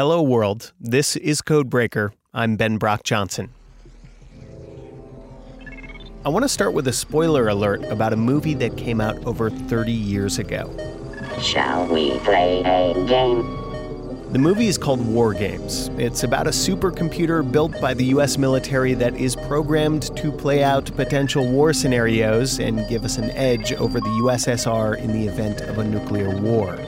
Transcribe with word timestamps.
Hello, 0.00 0.22
world. 0.22 0.72
This 0.80 1.14
is 1.16 1.42
Codebreaker. 1.42 2.12
I'm 2.32 2.56
Ben 2.56 2.78
Brock 2.78 3.02
Johnson. 3.02 3.50
I 6.24 6.30
want 6.30 6.42
to 6.42 6.48
start 6.48 6.72
with 6.72 6.88
a 6.88 6.92
spoiler 6.94 7.48
alert 7.48 7.84
about 7.84 8.14
a 8.14 8.16
movie 8.16 8.54
that 8.54 8.78
came 8.78 9.02
out 9.02 9.22
over 9.26 9.50
30 9.50 9.92
years 9.92 10.38
ago. 10.38 10.74
Shall 11.42 11.86
we 11.86 12.18
play 12.20 12.60
a 12.60 12.94
game? 13.06 13.42
The 14.32 14.38
movie 14.38 14.68
is 14.68 14.78
called 14.78 15.06
War 15.06 15.34
Games. 15.34 15.90
It's 15.98 16.22
about 16.22 16.46
a 16.46 16.50
supercomputer 16.50 17.52
built 17.52 17.78
by 17.78 17.92
the 17.92 18.04
US 18.04 18.38
military 18.38 18.94
that 18.94 19.14
is 19.16 19.36
programmed 19.36 20.16
to 20.16 20.32
play 20.32 20.64
out 20.64 20.86
potential 20.96 21.46
war 21.46 21.74
scenarios 21.74 22.58
and 22.58 22.88
give 22.88 23.04
us 23.04 23.18
an 23.18 23.32
edge 23.32 23.74
over 23.74 24.00
the 24.00 24.06
USSR 24.22 24.96
in 24.96 25.12
the 25.12 25.26
event 25.26 25.60
of 25.60 25.76
a 25.76 25.84
nuclear 25.84 26.30
war. 26.40 26.78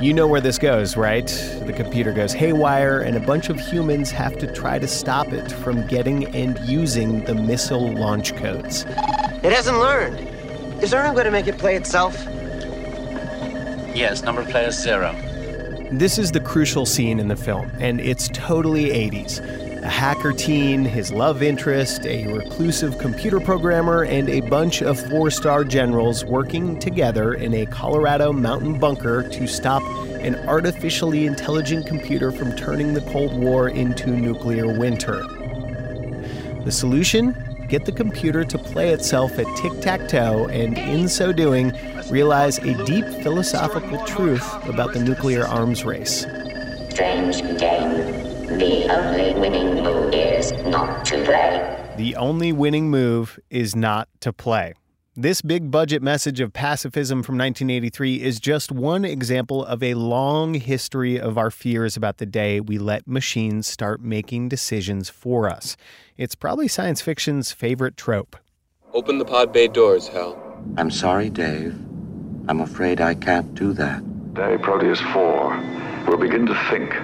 You 0.00 0.14
know 0.14 0.26
where 0.26 0.40
this 0.40 0.56
goes, 0.56 0.96
right? 0.96 1.26
The 1.66 1.74
computer 1.74 2.14
goes 2.14 2.32
haywire, 2.32 3.00
and 3.00 3.18
a 3.18 3.20
bunch 3.20 3.50
of 3.50 3.60
humans 3.60 4.10
have 4.10 4.38
to 4.38 4.50
try 4.50 4.78
to 4.78 4.88
stop 4.88 5.28
it 5.28 5.52
from 5.52 5.86
getting 5.88 6.24
and 6.34 6.58
using 6.60 7.22
the 7.24 7.34
missile 7.34 7.92
launch 7.92 8.34
codes. 8.34 8.86
It 9.42 9.52
hasn't 9.52 9.76
learned. 9.76 10.20
Is 10.82 10.94
Ernie 10.94 11.12
going 11.12 11.26
to 11.26 11.30
make 11.30 11.48
it 11.48 11.58
play 11.58 11.76
itself? 11.76 12.16
Yes, 13.94 14.22
number 14.22 14.40
of 14.40 14.48
players 14.48 14.74
zero. 14.74 15.14
This 15.92 16.16
is 16.16 16.32
the 16.32 16.40
crucial 16.40 16.86
scene 16.86 17.20
in 17.20 17.28
the 17.28 17.36
film, 17.36 17.70
and 17.78 18.00
it's 18.00 18.30
totally 18.32 18.86
80s. 18.86 19.69
A 19.82 19.88
hacker 19.88 20.32
teen, 20.32 20.84
his 20.84 21.10
love 21.10 21.42
interest, 21.42 22.04
a 22.04 22.26
reclusive 22.26 22.98
computer 22.98 23.40
programmer, 23.40 24.04
and 24.04 24.28
a 24.28 24.40
bunch 24.42 24.82
of 24.82 25.00
four 25.08 25.30
star 25.30 25.64
generals 25.64 26.22
working 26.22 26.78
together 26.78 27.32
in 27.32 27.54
a 27.54 27.64
Colorado 27.64 28.30
mountain 28.30 28.78
bunker 28.78 29.26
to 29.30 29.46
stop 29.46 29.82
an 30.20 30.36
artificially 30.46 31.24
intelligent 31.24 31.86
computer 31.86 32.30
from 32.30 32.54
turning 32.56 32.92
the 32.92 33.00
Cold 33.10 33.34
War 33.34 33.70
into 33.70 34.10
nuclear 34.10 34.78
winter. 34.78 35.24
The 36.64 36.72
solution? 36.72 37.34
Get 37.66 37.86
the 37.86 37.92
computer 37.92 38.44
to 38.44 38.58
play 38.58 38.90
itself 38.90 39.38
at 39.38 39.46
tic 39.56 39.80
tac 39.80 40.08
toe, 40.08 40.46
and 40.48 40.76
in 40.76 41.08
so 41.08 41.32
doing, 41.32 41.72
realize 42.10 42.58
a 42.58 42.84
deep 42.84 43.06
philosophical 43.22 44.04
truth 44.04 44.66
about 44.66 44.92
the 44.92 45.00
nuclear 45.00 45.46
arms 45.46 45.86
race. 45.86 46.26
Strange 46.90 47.40
game. 47.58 47.99
The 48.58 48.88
only 48.90 49.32
winning 49.38 49.84
move 49.84 50.12
is 50.12 50.50
not 50.66 51.04
to 51.04 51.22
play. 51.24 51.92
The 51.96 52.16
only 52.16 52.52
winning 52.52 52.90
move 52.90 53.38
is 53.48 53.76
not 53.76 54.08
to 54.22 54.32
play. 54.32 54.74
This 55.14 55.40
big 55.40 55.70
budget 55.70 56.02
message 56.02 56.40
of 56.40 56.52
pacifism 56.52 57.22
from 57.22 57.38
1983 57.38 58.20
is 58.20 58.40
just 58.40 58.72
one 58.72 59.04
example 59.04 59.64
of 59.64 59.84
a 59.84 59.94
long 59.94 60.54
history 60.54 61.20
of 61.20 61.38
our 61.38 61.52
fears 61.52 61.96
about 61.96 62.18
the 62.18 62.26
day 62.26 62.58
we 62.58 62.76
let 62.76 63.06
machines 63.06 63.68
start 63.68 64.00
making 64.00 64.48
decisions 64.48 65.08
for 65.08 65.48
us. 65.48 65.76
It's 66.16 66.34
probably 66.34 66.66
science 66.66 67.00
fiction's 67.00 67.52
favorite 67.52 67.96
trope. 67.96 68.36
Open 68.92 69.18
the 69.18 69.24
pod 69.24 69.52
bay 69.52 69.68
doors, 69.68 70.08
Hal. 70.08 70.36
I'm 70.76 70.90
sorry, 70.90 71.30
Dave. 71.30 71.74
I'm 72.48 72.60
afraid 72.60 73.00
I 73.00 73.14
can't 73.14 73.54
do 73.54 73.72
that. 73.74 74.34
Day 74.34 74.58
Proteus 74.58 75.00
4 75.00 75.89
will 76.06 76.16
begin 76.16 76.46
to 76.46 76.54
think 76.70 76.94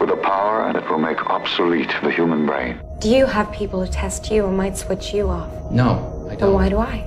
with 0.00 0.10
a 0.10 0.16
power 0.16 0.66
and 0.66 0.76
it 0.76 0.88
will 0.90 0.98
make 0.98 1.26
obsolete 1.26 1.90
the 2.02 2.10
human 2.10 2.46
brain. 2.46 2.80
Do 2.98 3.08
you 3.08 3.26
have 3.26 3.50
people 3.52 3.84
who 3.84 3.90
test 3.90 4.30
you 4.30 4.46
and 4.46 4.56
might 4.56 4.76
switch 4.76 5.12
you 5.12 5.28
off? 5.28 5.50
No, 5.70 6.28
I 6.30 6.36
don't. 6.36 6.54
why 6.54 6.68
do 6.68 6.78
I? 6.78 7.04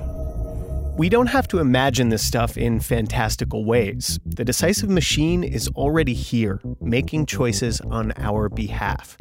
We 0.96 1.08
don't 1.08 1.28
have 1.28 1.48
to 1.48 1.58
imagine 1.60 2.10
this 2.10 2.26
stuff 2.26 2.58
in 2.58 2.78
fantastical 2.78 3.64
ways. 3.64 4.20
The 4.26 4.44
decisive 4.44 4.90
machine 4.90 5.42
is 5.42 5.66
already 5.68 6.12
here, 6.12 6.60
making 6.80 7.24
choices 7.24 7.80
on 7.80 8.12
our 8.18 8.50
behalf. 8.50 9.16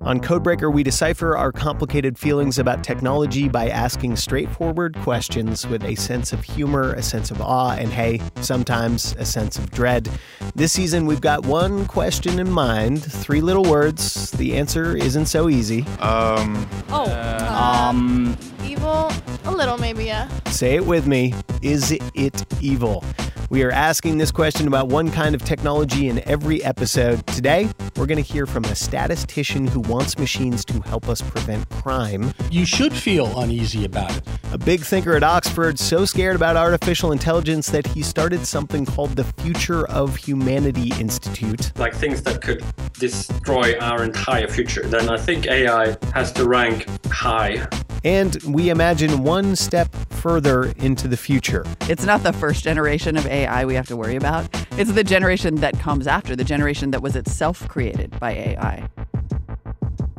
On 0.00 0.18
Codebreaker, 0.20 0.72
we 0.72 0.82
decipher 0.82 1.36
our 1.36 1.52
complicated 1.52 2.18
feelings 2.18 2.58
about 2.58 2.82
technology 2.82 3.48
by 3.48 3.68
asking 3.68 4.16
straightforward 4.16 4.96
questions 5.02 5.68
with 5.68 5.84
a 5.84 5.94
sense 5.94 6.32
of 6.32 6.42
humor, 6.42 6.94
a 6.94 7.02
sense 7.02 7.30
of 7.30 7.40
awe, 7.40 7.76
and 7.78 7.92
hey, 7.92 8.20
sometimes 8.40 9.14
a 9.18 9.24
sense 9.24 9.56
of 9.56 9.70
dread. 9.70 10.10
This 10.56 10.72
season, 10.72 11.06
we've 11.06 11.20
got 11.20 11.46
one 11.46 11.86
question 11.86 12.40
in 12.40 12.50
mind, 12.50 13.04
three 13.04 13.40
little 13.40 13.64
words. 13.64 14.32
The 14.32 14.56
answer 14.56 14.96
isn't 14.96 15.26
so 15.26 15.48
easy. 15.48 15.82
Um, 16.00 16.68
Oh, 16.88 17.08
um, 17.48 18.36
evil? 18.64 19.10
A 19.44 19.50
little, 19.50 19.78
maybe, 19.78 20.04
yeah. 20.04 20.28
Say 20.46 20.74
it 20.76 20.84
with 20.86 21.06
me. 21.06 21.34
Is 21.62 21.92
it 21.92 22.44
evil? 22.62 23.04
We 23.48 23.64
are 23.64 23.72
asking 23.72 24.18
this 24.18 24.30
question 24.30 24.68
about 24.68 24.86
one 24.88 25.10
kind 25.10 25.34
of 25.34 25.42
technology 25.44 26.08
in 26.08 26.20
every 26.28 26.62
episode. 26.62 27.26
Today, 27.26 27.68
we're 27.96 28.06
going 28.06 28.22
to 28.22 28.32
hear 28.32 28.46
from 28.46 28.64
a 28.66 28.76
statistician 28.76 29.66
who 29.66 29.80
wants 29.80 30.18
machines 30.18 30.64
to 30.66 30.80
help 30.82 31.08
us 31.08 31.20
prevent 31.20 31.68
crime, 31.70 32.32
You 32.52 32.64
should 32.64 32.92
feel 32.92 33.40
uneasy 33.40 33.84
about 33.84 34.16
it. 34.16 34.22
a 34.52 34.58
big 34.58 34.82
thinker 34.82 35.16
at 35.16 35.24
Oxford 35.24 35.80
so 35.80 36.04
scared 36.04 36.36
about 36.36 36.56
artificial 36.56 37.10
intelligence 37.10 37.66
that 37.70 37.88
he 37.88 38.02
started 38.02 38.46
something 38.46 38.86
called 38.86 39.16
the 39.16 39.24
Future 39.42 39.84
of 39.88 40.14
Humanity 40.14 40.92
Institute. 41.00 41.76
like 41.76 41.92
things 41.94 42.22
that 42.22 42.40
could 42.42 42.64
destroy 43.00 43.76
our 43.80 44.04
entire 44.04 44.46
future, 44.46 44.86
then 44.86 45.08
I 45.10 45.16
think 45.16 45.48
AI 45.48 45.96
has 46.14 46.30
to 46.34 46.46
rank 46.46 46.86
high. 47.06 47.66
And 48.04 48.42
we 48.44 48.70
imagine 48.70 49.22
one 49.22 49.56
step 49.56 49.94
further 50.10 50.72
into 50.78 51.08
the 51.08 51.16
future. 51.16 51.64
it's 51.88 52.04
not 52.04 52.22
the 52.22 52.32
first 52.32 52.64
generation 52.64 53.16
of 53.16 53.26
AI 53.26 53.64
we 53.64 53.74
have 53.74 53.86
to 53.88 53.96
worry 53.96 54.16
about. 54.16 54.48
It's 54.78 54.92
the 54.92 55.04
generation 55.04 55.56
that 55.56 55.78
comes 55.78 56.06
after, 56.06 56.34
the 56.34 56.44
generation 56.44 56.90
that 56.92 57.02
was 57.02 57.16
itself 57.16 57.68
created 57.68 58.18
by 58.18 58.32
AI. 58.32 58.88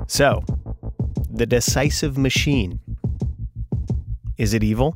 So, 0.07 0.43
the 1.29 1.45
decisive 1.45 2.17
machine. 2.17 2.79
Is 4.37 4.53
it 4.53 4.63
evil? 4.63 4.95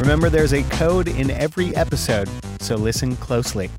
Remember, 0.00 0.28
there's 0.28 0.52
a 0.52 0.62
code 0.64 1.08
in 1.08 1.30
every 1.30 1.74
episode, 1.74 2.28
so 2.60 2.76
listen 2.76 3.16
closely. 3.16 3.70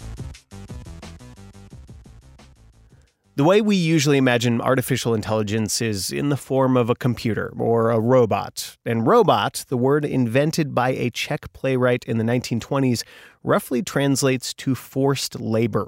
The 3.37 3.43
way 3.43 3.61
we 3.61 3.75
usually 3.75 4.17
imagine 4.17 4.59
artificial 4.61 5.13
intelligence 5.13 5.79
is 5.79 6.11
in 6.11 6.29
the 6.29 6.37
form 6.37 6.75
of 6.75 6.89
a 6.89 6.95
computer 6.95 7.53
or 7.59 7.91
a 7.91 7.99
robot. 7.99 8.77
And 8.83 9.05
robot, 9.05 9.63
the 9.67 9.77
word 9.77 10.05
invented 10.05 10.73
by 10.73 10.89
a 10.93 11.11
Czech 11.11 11.53
playwright 11.53 12.03
in 12.05 12.17
the 12.17 12.23
1920s, 12.23 13.03
roughly 13.43 13.83
translates 13.83 14.55
to 14.55 14.73
forced 14.73 15.39
labor. 15.39 15.87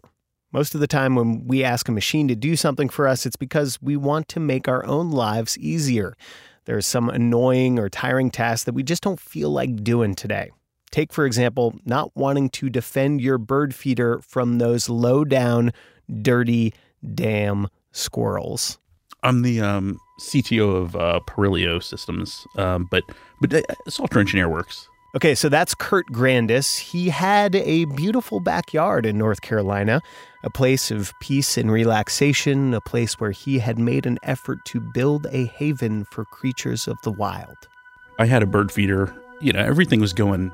Most 0.52 0.76
of 0.76 0.80
the 0.80 0.86
time, 0.86 1.16
when 1.16 1.48
we 1.48 1.64
ask 1.64 1.90
a 1.90 1.92
machine 1.92 2.28
to 2.28 2.36
do 2.36 2.56
something 2.56 2.88
for 2.88 3.08
us, 3.08 3.26
it's 3.26 3.36
because 3.36 3.82
we 3.82 3.98
want 3.98 4.28
to 4.28 4.40
make 4.40 4.68
our 4.68 4.86
own 4.86 5.10
lives 5.10 5.58
easier. 5.58 6.16
There's 6.66 6.86
some 6.86 7.10
annoying 7.10 7.80
or 7.80 7.90
tiring 7.90 8.30
task 8.30 8.66
that 8.66 8.76
we 8.76 8.84
just 8.84 9.02
don't 9.02 9.20
feel 9.20 9.50
like 9.50 9.84
doing 9.84 10.14
today. 10.14 10.52
Take, 10.92 11.12
for 11.12 11.26
example, 11.26 11.74
not 11.84 12.16
wanting 12.16 12.52
to 12.52 12.70
defend 12.70 13.22
your 13.22 13.40
bird 13.40 13.74
feeder 13.74 14.20
from 14.20 14.60
those 14.60 14.88
low 14.88 15.26
down, 15.26 15.72
dirty, 16.22 16.74
damn 17.16 17.68
squirrels. 17.92 18.78
I'm 19.24 19.42
the 19.42 19.62
um, 19.62 20.00
CTO 20.20 20.76
of 20.76 20.96
uh, 20.96 21.20
Perilio 21.28 21.84
Systems, 21.84 22.46
um, 22.58 22.88
but 22.90 23.04
but 23.42 23.54
uh, 23.54 23.62
software 23.88 24.22
engineer 24.22 24.50
works. 24.50 24.88
Okay, 25.16 25.34
so 25.34 25.50
that's 25.50 25.74
Kurt 25.74 26.06
Grandis. 26.12 26.78
He 26.78 27.10
had 27.10 27.56
a 27.56 27.86
beautiful 27.86 28.40
backyard 28.40 29.08
in 29.08 29.18
North 29.18 29.42
Carolina, 29.42 30.02
a 30.44 30.52
place 30.52 30.92
of 30.92 31.14
peace 31.20 31.58
and 31.58 31.72
relaxation, 31.72 32.76
a 32.76 32.82
place 32.82 33.20
where 33.20 33.32
he 33.32 33.58
had 33.58 33.80
made 33.80 34.06
an 34.06 34.20
effort 34.22 34.64
to 34.66 34.80
build 34.80 35.26
a 35.32 35.46
haven 35.46 36.06
for 36.06 36.26
creatures 36.26 36.88
of 36.88 36.96
the 37.02 37.12
wild. 37.12 37.58
I 38.20 38.28
had 38.28 38.44
a 38.44 38.46
bird 38.46 38.72
feeder. 38.72 39.12
You 39.42 39.52
know, 39.52 39.62
everything 39.62 40.00
was 40.00 40.14
going 40.14 40.52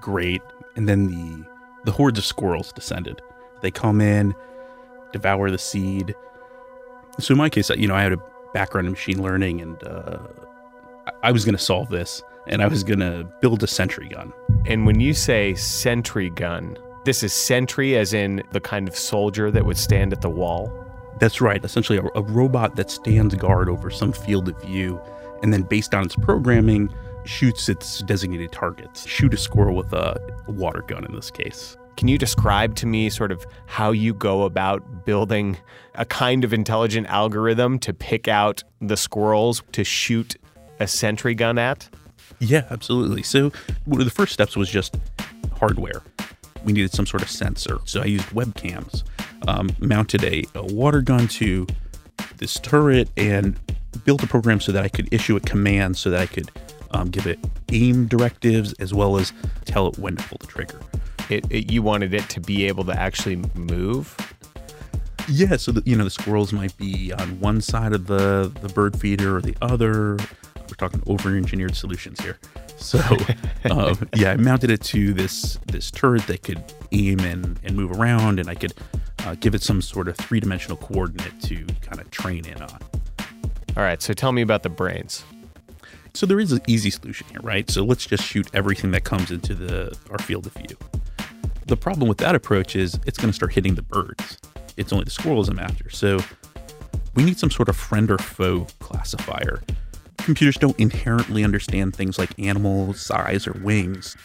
great, 0.00 0.42
and 0.76 0.88
then 0.88 1.06
the 1.06 1.46
the 1.86 1.92
hordes 1.92 2.18
of 2.18 2.24
squirrels 2.24 2.72
descended. 2.72 3.22
They 3.62 3.70
come 3.70 4.00
in, 4.00 4.34
devour 5.16 5.50
the 5.50 5.58
seed. 5.58 6.14
So 7.18 7.32
in 7.32 7.38
my 7.38 7.48
case, 7.48 7.70
you 7.70 7.88
know, 7.88 7.94
I 7.94 8.02
had 8.02 8.12
a 8.12 8.22
background 8.52 8.86
in 8.86 8.92
machine 8.92 9.22
learning, 9.22 9.60
and 9.60 9.82
uh, 9.84 10.18
I- 11.22 11.32
was 11.32 11.44
going 11.44 11.56
to 11.56 11.62
solve 11.62 11.88
this, 11.88 12.22
and 12.46 12.62
I 12.62 12.66
was 12.66 12.84
going 12.84 13.00
to 13.00 13.26
build 13.40 13.62
a 13.62 13.66
sentry 13.66 14.08
gun. 14.08 14.32
And 14.66 14.86
when 14.86 15.00
you 15.00 15.14
say 15.14 15.54
sentry 15.54 16.30
gun, 16.30 16.76
this 17.04 17.22
is 17.22 17.32
sentry 17.32 17.96
as 17.96 18.12
in 18.12 18.42
the 18.52 18.60
kind 18.60 18.88
of 18.88 18.96
soldier 18.96 19.50
that 19.50 19.64
would 19.64 19.78
stand 19.78 20.12
at 20.12 20.20
the 20.20 20.30
wall. 20.30 20.72
That's 21.20 21.40
right. 21.40 21.64
Essentially, 21.64 21.98
a, 21.98 22.04
a 22.14 22.22
robot 22.22 22.76
that 22.76 22.90
stands 22.90 23.34
guard 23.34 23.68
over 23.68 23.90
some 23.90 24.12
field 24.12 24.48
of 24.48 24.60
view, 24.62 25.00
and 25.42 25.52
then 25.52 25.62
based 25.62 25.94
on 25.94 26.04
its 26.04 26.16
programming, 26.16 26.92
shoots 27.24 27.68
its 27.68 28.00
designated 28.02 28.52
targets. 28.52 29.06
Shoot 29.06 29.34
a 29.34 29.36
squirrel 29.36 29.76
with 29.76 29.92
a 29.92 30.20
water 30.46 30.82
gun 30.86 31.04
in 31.04 31.14
this 31.14 31.30
case. 31.30 31.76
Can 31.96 32.08
you 32.08 32.18
describe 32.18 32.74
to 32.76 32.86
me 32.86 33.08
sort 33.08 33.32
of 33.32 33.46
how 33.66 33.90
you 33.90 34.12
go 34.12 34.42
about 34.42 35.04
building 35.06 35.56
a 35.94 36.04
kind 36.04 36.44
of 36.44 36.52
intelligent 36.52 37.06
algorithm 37.06 37.78
to 37.80 37.94
pick 37.94 38.28
out 38.28 38.62
the 38.80 38.96
squirrels 38.96 39.62
to 39.72 39.82
shoot 39.82 40.36
a 40.78 40.86
sentry 40.86 41.34
gun 41.34 41.58
at? 41.58 41.88
Yeah, 42.38 42.66
absolutely. 42.70 43.22
So 43.22 43.50
one 43.86 44.00
of 44.00 44.04
the 44.04 44.10
first 44.10 44.34
steps 44.34 44.56
was 44.56 44.68
just 44.68 44.96
hardware. 45.58 46.02
We 46.64 46.74
needed 46.74 46.92
some 46.92 47.06
sort 47.06 47.22
of 47.22 47.30
sensor. 47.30 47.78
So 47.86 48.02
I 48.02 48.06
used 48.06 48.26
webcams, 48.26 49.02
um, 49.48 49.70
mounted 49.78 50.22
a, 50.22 50.44
a 50.54 50.64
water 50.64 51.00
gun 51.00 51.28
to 51.28 51.66
this 52.36 52.58
turret, 52.60 53.08
and 53.16 53.58
built 54.04 54.22
a 54.22 54.26
program 54.26 54.60
so 54.60 54.72
that 54.72 54.84
I 54.84 54.88
could 54.88 55.12
issue 55.12 55.36
a 55.36 55.40
command 55.40 55.96
so 55.96 56.10
that 56.10 56.20
I 56.20 56.26
could 56.26 56.50
um, 56.90 57.08
give 57.08 57.26
it 57.26 57.38
aim 57.72 58.06
directives 58.06 58.74
as 58.74 58.92
well 58.92 59.16
as 59.16 59.32
tell 59.64 59.88
it 59.88 59.98
when 59.98 60.16
to 60.16 60.22
pull 60.24 60.38
the 60.40 60.46
trigger. 60.46 60.78
It, 61.28 61.44
it, 61.50 61.72
you 61.72 61.82
wanted 61.82 62.14
it 62.14 62.28
to 62.30 62.40
be 62.40 62.66
able 62.66 62.84
to 62.84 62.98
actually 62.98 63.36
move? 63.54 64.16
Yeah, 65.28 65.56
so 65.56 65.72
the, 65.72 65.82
you 65.84 65.96
know 65.96 66.04
the 66.04 66.10
squirrels 66.10 66.52
might 66.52 66.76
be 66.76 67.12
on 67.12 67.40
one 67.40 67.60
side 67.60 67.92
of 67.92 68.06
the 68.06 68.52
the 68.60 68.68
bird 68.68 68.96
feeder 68.98 69.36
or 69.36 69.40
the 69.40 69.56
other. 69.60 70.16
We're 70.56 70.76
talking 70.78 71.02
over-engineered 71.06 71.76
solutions 71.76 72.20
here. 72.20 72.38
So 72.76 73.00
um, 73.70 74.08
yeah, 74.14 74.32
I 74.32 74.36
mounted 74.36 74.70
it 74.70 74.82
to 74.84 75.12
this 75.12 75.58
this 75.66 75.90
turret 75.90 76.26
that 76.28 76.42
could 76.42 76.62
aim 76.92 77.20
and, 77.20 77.58
and 77.64 77.76
move 77.76 77.98
around, 77.98 78.38
and 78.38 78.48
I 78.48 78.54
could 78.54 78.74
uh, 79.24 79.34
give 79.34 79.54
it 79.54 79.62
some 79.62 79.82
sort 79.82 80.06
of 80.06 80.16
three-dimensional 80.16 80.76
coordinate 80.76 81.40
to 81.42 81.66
kind 81.80 82.00
of 82.00 82.10
train 82.12 82.46
in 82.46 82.62
on. 82.62 82.78
All 83.76 83.82
right, 83.82 84.00
so 84.00 84.14
tell 84.14 84.32
me 84.32 84.42
about 84.42 84.62
the 84.62 84.68
brains. 84.68 85.24
So 86.14 86.24
there 86.24 86.40
is 86.40 86.52
an 86.52 86.62
easy 86.66 86.90
solution 86.90 87.26
here, 87.30 87.40
right? 87.42 87.68
So 87.68 87.84
let's 87.84 88.06
just 88.06 88.24
shoot 88.24 88.48
everything 88.54 88.92
that 88.92 89.04
comes 89.04 89.30
into 89.30 89.54
the 89.54 89.96
our 90.10 90.18
field 90.18 90.46
of 90.46 90.52
view. 90.54 90.76
The 91.66 91.76
problem 91.76 92.08
with 92.08 92.18
that 92.18 92.36
approach 92.36 92.76
is 92.76 92.98
it's 93.06 93.18
going 93.18 93.28
to 93.28 93.34
start 93.34 93.52
hitting 93.52 93.74
the 93.74 93.82
birds. 93.82 94.38
It's 94.76 94.92
only 94.92 95.04
the 95.04 95.10
squirrels 95.10 95.48
I'm 95.48 95.58
after. 95.58 95.90
So 95.90 96.20
we 97.16 97.24
need 97.24 97.40
some 97.40 97.50
sort 97.50 97.68
of 97.68 97.76
friend 97.76 98.08
or 98.08 98.18
foe 98.18 98.68
classifier. 98.78 99.62
Computers 100.18 100.56
don't 100.56 100.78
inherently 100.78 101.42
understand 101.42 101.96
things 101.96 102.18
like 102.18 102.38
animal 102.38 102.94
size 102.94 103.48
or 103.48 103.52
wings. 103.64 104.16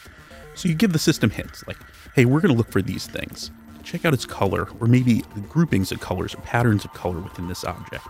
So 0.54 0.70
you 0.70 0.76
give 0.76 0.94
the 0.94 1.00
system 1.00 1.32
hints 1.32 1.66
like, 1.68 1.78
hey, 2.14 2.26
we're 2.26 2.42
going 2.42 2.52
to 2.52 2.58
look 2.58 2.72
for 2.72 2.82
these 2.82 3.08
things. 3.08 3.50
Check 3.84 4.06
out 4.06 4.14
its 4.14 4.26
color, 4.26 4.68
or 4.80 4.86
maybe 4.86 5.24
the 5.34 5.42
groupings 5.42 5.92
of 5.92 6.00
colors 6.00 6.36
or 6.36 6.42
patterns 6.42 6.86
of 6.86 6.94
color 6.94 7.20
within 7.20 7.48
this 7.48 7.64
object. 7.64 8.06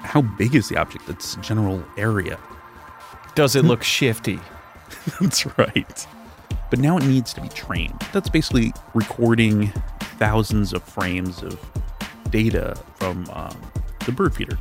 How 0.00 0.22
big 0.22 0.54
is 0.54 0.70
the 0.70 0.78
object? 0.78 1.06
Its 1.10 1.36
general 1.36 1.84
area. 1.98 2.38
Does 3.34 3.56
it 3.56 3.64
look 3.66 3.82
shifty? 3.82 4.40
That's 5.20 5.44
right. 5.58 6.06
But 6.70 6.78
now 6.80 6.98
it 6.98 7.04
needs 7.04 7.32
to 7.34 7.40
be 7.40 7.48
trained. 7.48 7.98
That's 8.12 8.28
basically 8.28 8.72
recording 8.94 9.72
thousands 10.18 10.72
of 10.72 10.82
frames 10.82 11.42
of 11.42 11.58
data 12.30 12.76
from 12.96 13.28
um, 13.32 13.56
the 14.04 14.12
bird 14.12 14.34
feeder, 14.34 14.58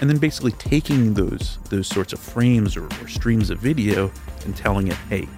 and 0.00 0.08
then 0.08 0.18
basically 0.18 0.52
taking 0.52 1.14
those 1.14 1.58
those 1.70 1.88
sorts 1.88 2.12
of 2.12 2.20
frames 2.20 2.76
or, 2.76 2.84
or 2.84 3.08
streams 3.08 3.50
of 3.50 3.58
video 3.58 4.10
and 4.44 4.56
telling 4.56 4.88
it, 4.88 4.96
"Hey, 5.08 5.28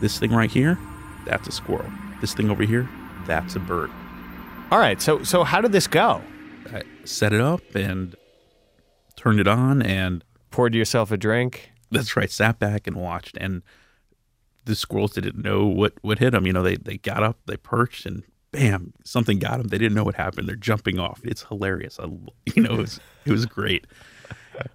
this 0.00 0.18
thing 0.18 0.32
right 0.32 0.50
here, 0.50 0.78
that's 1.26 1.48
a 1.48 1.52
squirrel. 1.52 1.90
This 2.20 2.32
thing 2.32 2.50
over 2.50 2.62
here, 2.62 2.88
that's 3.26 3.56
a 3.56 3.60
bird." 3.60 3.90
All 4.70 4.78
right. 4.78 5.00
So 5.00 5.22
so 5.22 5.44
how 5.44 5.60
did 5.60 5.72
this 5.72 5.86
go? 5.86 6.22
I 6.72 6.82
set 7.04 7.32
it 7.32 7.40
up 7.40 7.74
and 7.74 8.16
turned 9.16 9.40
it 9.40 9.46
on 9.46 9.82
and 9.82 10.24
poured 10.50 10.74
yourself 10.74 11.10
a 11.10 11.16
drink. 11.16 11.70
That's 11.90 12.16
right. 12.16 12.30
Sat 12.30 12.58
back 12.58 12.86
and 12.86 12.96
watched, 12.96 13.36
and 13.36 13.62
the 14.66 14.74
squirrels 14.74 15.12
didn't 15.12 15.42
know 15.42 15.64
what 15.64 15.94
what 16.02 16.18
hit 16.18 16.32
them. 16.32 16.46
You 16.46 16.52
know, 16.52 16.62
they 16.62 16.76
they 16.76 16.98
got 16.98 17.22
up, 17.22 17.38
they 17.46 17.56
perched, 17.56 18.04
and 18.04 18.22
bam, 18.52 18.92
something 19.04 19.38
got 19.38 19.58
them. 19.58 19.68
They 19.68 19.78
didn't 19.78 19.94
know 19.94 20.04
what 20.04 20.16
happened. 20.16 20.48
They're 20.48 20.56
jumping 20.56 20.98
off. 20.98 21.20
It's 21.24 21.44
hilarious. 21.44 21.98
I, 21.98 22.04
you 22.54 22.62
know, 22.62 22.74
it 22.74 22.78
was 22.78 23.00
it 23.24 23.32
was 23.32 23.46
great, 23.46 23.86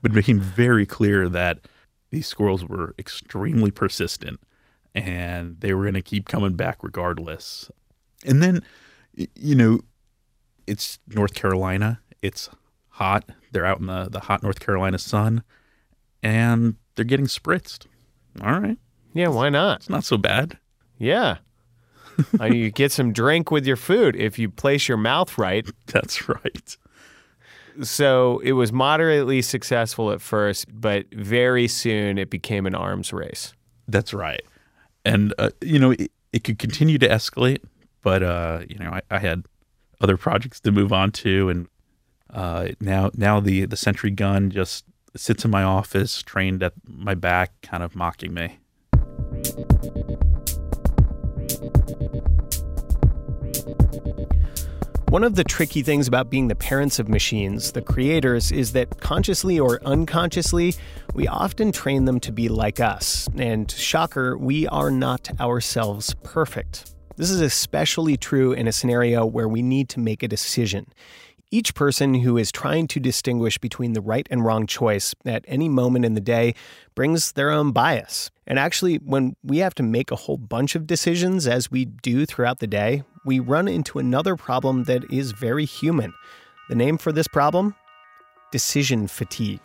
but 0.02 0.12
it 0.12 0.16
became 0.16 0.40
very 0.40 0.86
clear 0.86 1.30
that 1.30 1.68
these 2.10 2.26
squirrels 2.26 2.66
were 2.66 2.96
extremely 2.98 3.70
persistent, 3.70 4.40
and 4.96 5.60
they 5.60 5.74
were 5.74 5.84
going 5.84 5.94
to 5.94 6.02
keep 6.02 6.28
coming 6.28 6.56
back 6.56 6.84
regardless. 6.84 7.70
And 8.26 8.42
then, 8.42 8.64
you 9.14 9.56
know, 9.56 9.80
it's 10.68 11.00
North 11.08 11.34
Carolina. 11.34 12.00
It's 12.22 12.50
hot. 12.90 13.30
They're 13.52 13.66
out 13.66 13.80
in 13.80 13.88
the 13.88 14.08
the 14.10 14.22
hot 14.22 14.42
North 14.42 14.62
Carolina 14.62 14.98
sun, 14.98 15.44
and 16.24 16.76
they're 16.96 17.04
getting 17.04 17.28
spritzed. 17.28 17.88
All 18.42 18.58
right. 18.58 18.78
Yeah, 19.14 19.28
why 19.28 19.50
not? 19.50 19.78
It's 19.78 19.90
not 19.90 20.04
so 20.04 20.18
bad. 20.18 20.58
Yeah. 20.98 21.38
uh, 22.40 22.46
you 22.46 22.72
get 22.72 22.92
some 22.92 23.14
drink 23.14 23.52
with 23.52 23.66
your 23.66 23.76
food 23.76 24.16
if 24.16 24.38
you 24.38 24.50
place 24.50 24.88
your 24.88 24.98
mouth 24.98 25.38
right. 25.38 25.68
That's 25.88 26.28
right. 26.30 26.78
So 27.82 28.40
it 28.40 28.52
was 28.54 28.72
moderately 28.72 29.42
successful 29.42 30.12
at 30.12 30.22
first, 30.22 30.68
but 30.72 31.06
very 31.14 31.68
soon 31.68 32.18
it 32.18 32.30
became 32.30 32.66
an 32.66 32.76
arms 32.76 33.14
race. 33.14 33.54
That's 33.88 34.14
right. 34.14 34.42
And, 35.06 35.34
uh, 35.38 35.50
you 35.62 35.80
know, 35.80 35.92
it, 35.92 36.12
it, 36.32 36.44
could 36.44 36.60
continue 36.60 36.98
to 37.00 37.08
escalate, 37.08 37.64
but, 38.02 38.22
uh, 38.22 38.60
you 38.70 38.78
know, 38.78 38.92
I, 38.92 39.02
I, 39.10 39.20
had 39.20 39.46
other 40.00 40.16
projects 40.16 40.60
to 40.62 40.72
move 40.72 40.94
on 40.94 41.12
to. 41.12 41.50
And 41.50 41.68
uh, 42.30 42.70
now, 42.80 43.10
now 43.16 43.40
the, 43.40 43.66
the 43.66 43.78
Sentry 43.78 44.12
gun 44.12 44.52
just 44.52 44.86
sits 45.16 45.44
in 45.44 45.52
my 45.52 45.64
office, 45.64 46.22
trained 46.22 46.62
at 46.62 46.74
my 46.86 47.16
back, 47.16 47.54
kind 47.62 47.84
of 47.84 47.96
mocking 47.96 48.34
me. 48.34 48.60
One 55.12 55.26
of 55.26 55.36
the 55.36 55.44
tricky 55.44 55.82
things 55.82 56.08
about 56.08 56.30
being 56.30 56.48
the 56.48 56.56
parents 56.56 56.98
of 56.98 57.10
machines, 57.10 57.74
the 57.74 57.82
creators, 57.82 58.50
is 58.50 58.72
that 58.72 59.02
consciously 59.02 59.60
or 59.60 59.82
unconsciously, 59.84 60.74
we 61.14 61.28
often 61.28 61.74
train 61.74 62.06
them 62.06 62.22
to 62.22 62.32
be 62.32 62.48
like 62.48 62.80
us. 62.80 63.28
And 63.36 63.70
shocker, 63.70 64.38
we 64.38 64.68
are 64.68 64.90
not 64.90 65.30
ourselves 65.42 66.16
perfect. 66.24 66.94
This 67.18 67.30
is 67.30 67.42
especially 67.42 68.16
true 68.16 68.54
in 68.54 68.70
a 68.70 68.72
scenario 68.72 69.26
where 69.26 69.50
we 69.50 69.62
need 69.62 69.90
to 69.90 70.00
make 70.00 70.24
a 70.24 70.30
decision. 70.30 70.88
Each 71.54 71.76
person 71.76 72.14
who 72.14 72.38
is 72.38 72.50
trying 72.50 72.88
to 72.88 73.00
distinguish 73.02 73.58
between 73.58 73.92
the 73.92 74.00
right 74.00 74.26
and 74.32 74.46
wrong 74.46 74.66
choice 74.66 75.14
at 75.26 75.44
any 75.50 75.68
moment 75.68 76.06
in 76.06 76.14
the 76.14 76.22
day 76.22 76.56
brings 76.96 77.34
their 77.34 77.52
own 77.52 77.74
bias. 77.74 78.32
And 78.48 78.58
actually, 78.58 78.96
when 79.00 79.36
we 79.44 79.58
have 79.58 79.76
to 79.76 79.84
make 79.84 80.12
a 80.12 80.16
whole 80.16 80.38
bunch 80.38 80.76
of 80.76 80.88
decisions, 80.88 81.48
as 81.48 81.70
we 81.70 81.84
do 81.84 82.26
throughout 82.26 82.60
the 82.60 82.68
day, 82.68 83.04
we 83.26 83.42
run 83.42 83.68
into 83.68 84.00
another 84.00 84.38
problem 84.38 84.86
that 84.86 85.04
is 85.12 85.34
very 85.34 85.66
human. 85.66 86.14
The 86.70 86.76
name 86.76 86.98
for 86.98 87.12
this 87.12 87.28
problem? 87.28 87.76
Decision 88.54 89.08
fatigue 89.08 89.60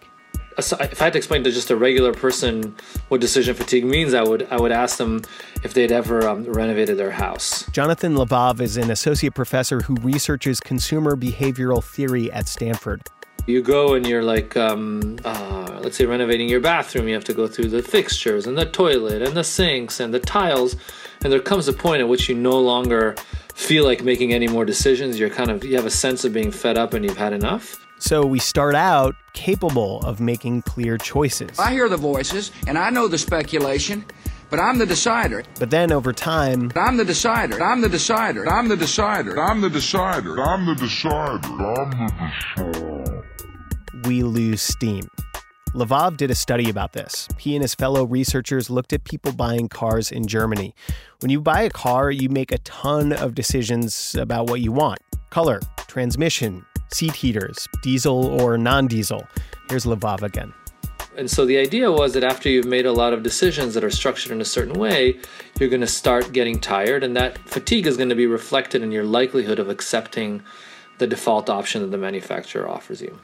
if 0.58 1.00
I 1.00 1.04
had 1.04 1.12
to 1.12 1.18
explain 1.18 1.44
to 1.44 1.50
just 1.50 1.70
a 1.70 1.76
regular 1.76 2.12
person 2.12 2.74
what 3.08 3.20
decision 3.20 3.54
fatigue 3.54 3.84
means, 3.84 4.14
I 4.14 4.22
would 4.22 4.46
I 4.50 4.56
would 4.60 4.72
ask 4.72 4.98
them 4.98 5.22
if 5.62 5.74
they'd 5.74 5.92
ever 5.92 6.26
um, 6.26 6.44
renovated 6.44 6.96
their 6.96 7.10
house. 7.10 7.68
Jonathan 7.70 8.14
Levav 8.14 8.60
is 8.60 8.76
an 8.76 8.90
associate 8.90 9.34
professor 9.34 9.80
who 9.80 9.94
researches 9.96 10.60
consumer 10.60 11.16
behavioral 11.16 11.84
theory 11.84 12.30
at 12.32 12.48
Stanford. 12.48 13.02
You 13.46 13.62
go 13.62 13.94
and 13.94 14.04
you're 14.06 14.25
like, 14.25 14.56
um, 14.56 15.18
uh, 15.25 15.78
let's 15.80 15.96
say, 15.96 16.04
renovating 16.04 16.48
your 16.48 16.60
bathroom. 16.60 17.06
You 17.06 17.14
have 17.14 17.25
to 17.25 17.34
go 17.34 17.46
through 17.46 17.68
the 17.68 17.80
fixtures 17.80 18.46
and 18.46 18.58
the 18.58 18.66
toilet 18.66 19.22
and 19.22 19.36
the 19.36 19.44
sinks 19.44 20.00
and 20.00 20.12
the 20.12 20.18
tiles, 20.18 20.75
and 21.22 21.32
there 21.32 21.38
comes 21.38 21.68
a 21.68 21.72
point 21.72 22.00
at 22.00 22.08
which 22.08 22.28
you 22.28 22.34
no 22.34 22.58
longer 22.58 23.14
feel 23.54 23.84
like 23.84 24.02
making 24.02 24.32
any 24.32 24.48
more 24.48 24.64
decisions. 24.64 25.20
You're 25.20 25.30
kind 25.30 25.50
of 25.50 25.64
you 25.64 25.76
have 25.76 25.86
a 25.86 25.90
sense 25.90 26.25
of 26.25 26.32
being 26.32 26.50
fed 26.50 26.76
up 26.76 26.92
and 26.92 27.04
you've 27.04 27.18
had 27.18 27.32
enough. 27.32 27.86
So 28.06 28.25
we 28.25 28.38
start 28.38 28.76
out 28.76 29.16
capable 29.32 29.98
of 30.02 30.20
making 30.20 30.62
clear 30.62 30.96
choices. 30.96 31.58
I 31.58 31.72
hear 31.72 31.88
the 31.88 31.96
voices 31.96 32.52
and 32.68 32.78
I 32.78 32.88
know 32.88 33.08
the 33.08 33.18
speculation, 33.18 34.04
but 34.48 34.60
I'm 34.60 34.78
the 34.78 34.86
decider. 34.86 35.42
But 35.58 35.70
then 35.70 35.90
over 35.90 36.12
time, 36.12 36.70
I'm 36.76 36.98
the 36.98 37.04
decider. 37.04 37.60
I'm 37.60 37.80
the 37.80 37.88
decider. 37.88 38.48
I'm 38.48 38.68
the 38.68 38.76
decider. 38.76 39.40
I'm 39.40 39.60
the 39.60 39.68
decider. 39.68 40.40
I'm 40.40 40.66
the 40.66 40.76
decider. 40.76 41.50
I'm 41.50 41.90
the 41.90 42.12
decider. 42.54 43.25
We 44.04 44.22
lose 44.22 44.62
steam. 44.62 45.08
Levav 45.75 46.16
did 46.16 46.30
a 46.30 46.36
study 46.36 46.70
about 46.70 46.92
this. 46.92 47.28
He 47.38 47.56
and 47.56 47.62
his 47.62 47.75
fellow 47.75 48.04
researchers 48.04 48.70
looked 48.70 48.92
at 48.92 49.02
people 49.02 49.32
buying 49.32 49.68
cars 49.68 50.12
in 50.12 50.28
Germany. 50.28 50.76
When 51.18 51.32
you 51.32 51.40
buy 51.40 51.62
a 51.62 51.70
car, 51.70 52.12
you 52.12 52.28
make 52.28 52.52
a 52.52 52.58
ton 52.58 53.12
of 53.12 53.34
decisions 53.34 54.14
about 54.14 54.48
what 54.48 54.60
you 54.60 54.70
want 54.70 55.00
color, 55.30 55.61
transmission, 55.88 56.64
seat 56.92 57.14
heaters, 57.14 57.66
diesel 57.83 58.40
or 58.40 58.56
non 58.59 58.87
diesel. 58.87 59.26
Here's 59.68 59.85
Levav 59.85 60.23
again. 60.23 60.52
And 61.16 61.30
so 61.30 61.47
the 61.47 61.56
idea 61.56 61.90
was 61.90 62.12
that 62.12 62.25
after 62.25 62.49
you've 62.49 62.66
made 62.66 62.85
a 62.85 62.92
lot 62.92 63.14
of 63.14 63.23
decisions 63.23 63.73
that 63.75 63.83
are 63.83 63.90
structured 63.90 64.33
in 64.33 64.40
a 64.40 64.45
certain 64.45 64.75
way, 64.75 65.18
you're 65.59 65.71
going 65.71 65.80
to 65.80 65.87
start 65.87 66.33
getting 66.33 66.61
tired, 66.61 67.02
and 67.02 67.16
that 67.16 67.38
fatigue 67.49 67.87
is 67.87 67.97
going 67.97 68.11
to 68.11 68.14
be 68.14 68.26
reflected 68.26 68.83
in 68.83 68.92
your 68.92 69.04
likelihood 69.04 69.59
of 69.59 69.71
accepting 69.71 70.42
the 70.99 71.06
default 71.06 71.49
option 71.49 71.80
that 71.83 71.90
the 71.90 71.99
manufacturer 71.99 72.68
offers 72.68 73.00
you. 73.00 73.18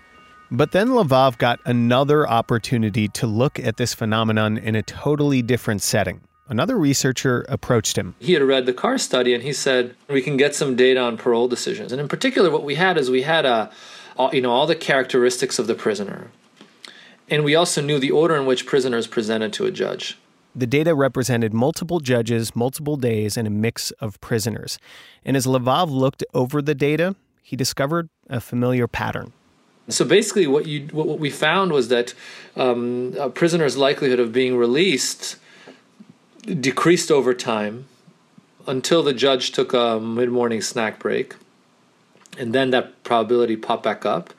But 0.51 0.73
then 0.73 0.89
Levav 0.89 1.39
got 1.39 1.61
another 1.65 2.29
opportunity 2.29 3.09
to 3.09 3.27
look 3.27 3.59
at 3.59 3.77
this 3.77 3.95
phenomenon 3.95 4.59
in 4.59 4.75
a 4.75 4.83
totally 4.83 5.43
different 5.43 5.83
setting 5.83 6.23
another 6.53 6.77
researcher 6.77 7.45
approached 7.49 7.97
him. 7.97 8.15
He 8.21 8.35
had 8.35 8.43
read 8.43 8.67
the 8.67 8.75
car 8.75 8.99
study 8.99 9.33
and 9.35 9.43
he 9.43 9.55
said, 9.55 9.97
We 10.09 10.21
can 10.21 10.37
get 10.37 10.55
some 10.55 10.77
data 10.77 11.01
on 11.01 11.17
parole 11.17 11.49
decisions. 11.49 11.91
And 11.91 12.01
in 12.01 12.09
particular, 12.09 12.51
what 12.51 12.63
we 12.63 12.75
had 12.75 12.99
is 12.99 13.11
we 13.11 13.23
had 13.23 13.47
a, 13.47 13.73
all, 14.17 14.33
you 14.35 14.43
know, 14.43 14.53
all 14.53 14.67
the 14.67 14.77
characteristics 14.77 15.59
of 15.59 15.67
the 15.67 15.75
prisoner. 15.75 16.31
And 17.31 17.43
we 17.43 17.55
also 17.55 17.81
knew 17.81 17.99
the 17.99 18.11
order 18.11 18.37
in 18.37 18.45
which 18.45 18.67
prisoners 18.67 19.07
presented 19.07 19.55
to 19.55 19.65
a 19.65 19.71
judge. 19.71 20.19
The 20.55 20.67
data 20.67 20.95
represented 20.95 21.55
multiple 21.55 22.01
judges, 22.01 22.55
multiple 22.55 22.97
days, 22.97 23.39
and 23.39 23.49
a 23.49 23.51
mix 23.51 23.91
of 23.93 24.21
prisoners. 24.21 24.79
And 25.25 25.35
as 25.35 25.47
Levav 25.47 25.91
looked 25.91 26.23
over 26.35 26.61
the 26.61 26.75
data, 26.75 27.17
he 27.43 27.57
discovered 27.57 28.11
a 28.29 28.41
familiar 28.41 28.87
pattern. 28.87 29.33
So 29.89 30.05
basically, 30.05 30.47
what 30.47 30.67
you 30.67 30.89
what 30.93 31.19
we 31.19 31.31
found 31.31 31.73
was 31.73 31.89
that 31.89 32.13
um, 32.57 33.15
a 33.19 33.31
prisoner's 33.31 33.77
likelihood 33.77 34.21
of 34.21 34.33
being 34.33 34.57
released 34.57 35.39
decreased 36.43 37.11
over 37.11 37.35
time 37.35 37.87
until 38.67 39.03
the 39.03 39.13
judge 39.13 39.53
took 39.53 39.73
a 39.73 40.01
mid-morning 40.01 40.61
snack 40.61 40.99
break, 40.99 41.35
and 42.39 42.55
then 42.55 42.71
that 42.71 43.03
probability 43.05 43.57
popped 43.57 43.83
back 43.83 44.07
up, 44.07 44.33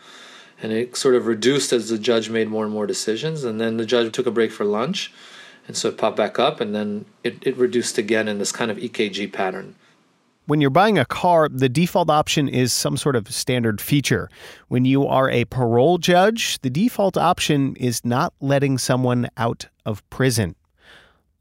and 0.61 0.71
it 0.71 0.95
sort 0.95 1.15
of 1.15 1.27
reduced 1.27 1.73
as 1.73 1.89
the 1.89 1.97
judge 1.97 2.29
made 2.29 2.47
more 2.47 2.63
and 2.63 2.73
more 2.73 2.87
decisions, 2.87 3.43
and 3.43 3.59
then 3.59 3.77
the 3.77 3.85
judge 3.85 4.11
took 4.11 4.25
a 4.25 4.31
break 4.31 4.51
for 4.51 4.65
lunch, 4.65 5.13
and 5.67 5.77
so 5.77 5.89
it 5.89 5.97
popped 5.97 6.17
back 6.17 6.39
up, 6.39 6.59
and 6.59 6.73
then 6.75 7.05
it, 7.23 7.37
it 7.41 7.55
reduced 7.57 7.97
again 7.97 8.27
in 8.27 8.37
this 8.37 8.51
kind 8.51 8.71
of 8.71 8.77
EKG 8.77 9.31
pattern. 9.31 9.75
When 10.45 10.59
you're 10.59 10.69
buying 10.69 10.99
a 10.99 11.05
car, 11.05 11.47
the 11.47 11.69
default 11.69 12.09
option 12.09 12.49
is 12.49 12.73
some 12.73 12.97
sort 12.97 13.15
of 13.15 13.31
standard 13.33 13.79
feature. 13.79 14.29
When 14.67 14.83
you 14.83 15.07
are 15.07 15.29
a 15.29 15.45
parole 15.45 15.97
judge, 15.97 16.59
the 16.59 16.69
default 16.69 17.15
option 17.15 17.77
is 17.77 18.03
not 18.03 18.33
letting 18.41 18.77
someone 18.77 19.29
out 19.37 19.67
of 19.85 20.07
prison. 20.09 20.55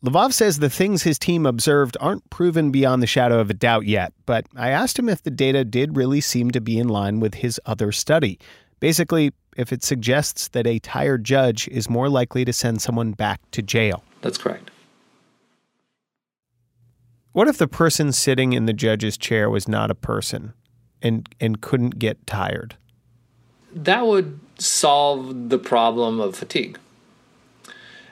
Levav 0.05 0.33
says 0.33 0.59
the 0.59 0.69
things 0.69 1.05
his 1.05 1.17
team 1.17 1.47
observed 1.47 1.97
aren't 2.01 2.29
proven 2.29 2.73
beyond 2.73 3.01
the 3.01 3.07
shadow 3.07 3.39
of 3.39 3.51
a 3.51 3.55
doubt 3.55 3.87
yet, 3.87 4.13
but 4.27 4.47
I 4.57 4.71
asked 4.71 4.99
him 4.99 5.09
if 5.09 5.23
the 5.23 5.31
data 5.31 5.65
did 5.65 5.97
really 5.97 6.21
seem 6.21 6.51
to 6.51 6.61
be 6.61 6.77
in 6.79 6.89
line 6.89 7.21
with 7.21 7.35
his 7.35 7.61
other 7.67 7.93
study. 7.93 8.41
Basically, 8.81 9.33
if 9.57 9.73
it 9.73 9.85
suggests 9.85 10.49
that 10.49 10.67
a 10.67 10.81
tired 10.81 11.23
judge 11.23 11.69
is 11.69 11.89
more 11.89 12.09
likely 12.09 12.45
to 12.45 12.53
send 12.53 12.83
someone 12.83 13.13
back 13.13 13.41
to 13.53 13.63
jail. 13.63 14.03
That's 14.23 14.39
correct. 14.39 14.73
What 17.31 17.47
if 17.47 17.59
the 17.59 17.69
person 17.69 18.13
sitting 18.13 18.55
in 18.55 18.67
the 18.67 18.73
judge's 18.73 19.17
chair 19.17 19.49
was 19.49 19.69
not 19.69 19.91
a 19.91 19.95
person 19.95 20.53
and 21.01 21.29
and 21.41 21.61
couldn't 21.61 21.99
get 22.01 22.27
tired? 22.27 22.77
That 23.73 24.07
would 24.07 24.41
solve 24.59 25.49
the 25.49 25.59
problem 25.59 26.21
of 26.21 26.37
fatigue. 26.37 26.79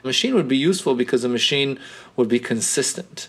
A 0.02 0.07
machine 0.07 0.35
would 0.35 0.49
be 0.49 0.57
useful 0.57 0.95
because 0.95 1.25
a 1.25 1.28
machine 1.28 1.78
would 2.16 2.28
be 2.28 2.38
consistent. 2.38 3.28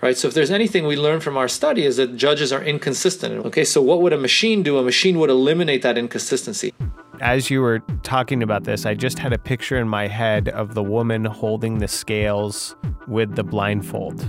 Right? 0.00 0.16
So 0.16 0.28
if 0.28 0.34
there's 0.34 0.50
anything 0.50 0.86
we 0.86 0.96
learn 0.96 1.20
from 1.20 1.36
our 1.36 1.48
study 1.48 1.86
is 1.86 1.96
that 1.96 2.16
judges 2.16 2.52
are 2.52 2.62
inconsistent. 2.62 3.46
Okay, 3.46 3.64
so 3.64 3.80
what 3.80 4.02
would 4.02 4.12
a 4.12 4.18
machine 4.18 4.62
do? 4.62 4.76
A 4.76 4.82
machine 4.82 5.18
would 5.18 5.30
eliminate 5.30 5.82
that 5.82 5.96
inconsistency. 5.96 6.74
As 7.20 7.48
you 7.48 7.62
were 7.62 7.78
talking 8.02 8.42
about 8.42 8.64
this, 8.64 8.84
I 8.84 8.94
just 8.94 9.18
had 9.18 9.32
a 9.32 9.38
picture 9.38 9.78
in 9.78 9.88
my 9.88 10.08
head 10.08 10.50
of 10.50 10.74
the 10.74 10.82
woman 10.82 11.24
holding 11.24 11.78
the 11.78 11.88
scales 11.88 12.76
with 13.06 13.34
the 13.34 13.44
blindfold. 13.44 14.26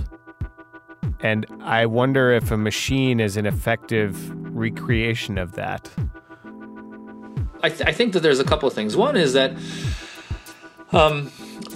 And 1.20 1.46
I 1.60 1.86
wonder 1.86 2.32
if 2.32 2.50
a 2.50 2.56
machine 2.56 3.20
is 3.20 3.36
an 3.36 3.44
effective 3.44 4.30
recreation 4.56 5.36
of 5.36 5.52
that. 5.52 5.90
I, 7.62 7.70
th- 7.70 7.82
I 7.82 7.92
think 7.92 8.12
that 8.12 8.20
there's 8.20 8.38
a 8.38 8.44
couple 8.44 8.68
of 8.68 8.74
things. 8.74 8.96
One 8.96 9.16
is 9.16 9.32
that 9.32 9.52
um, 10.92 11.26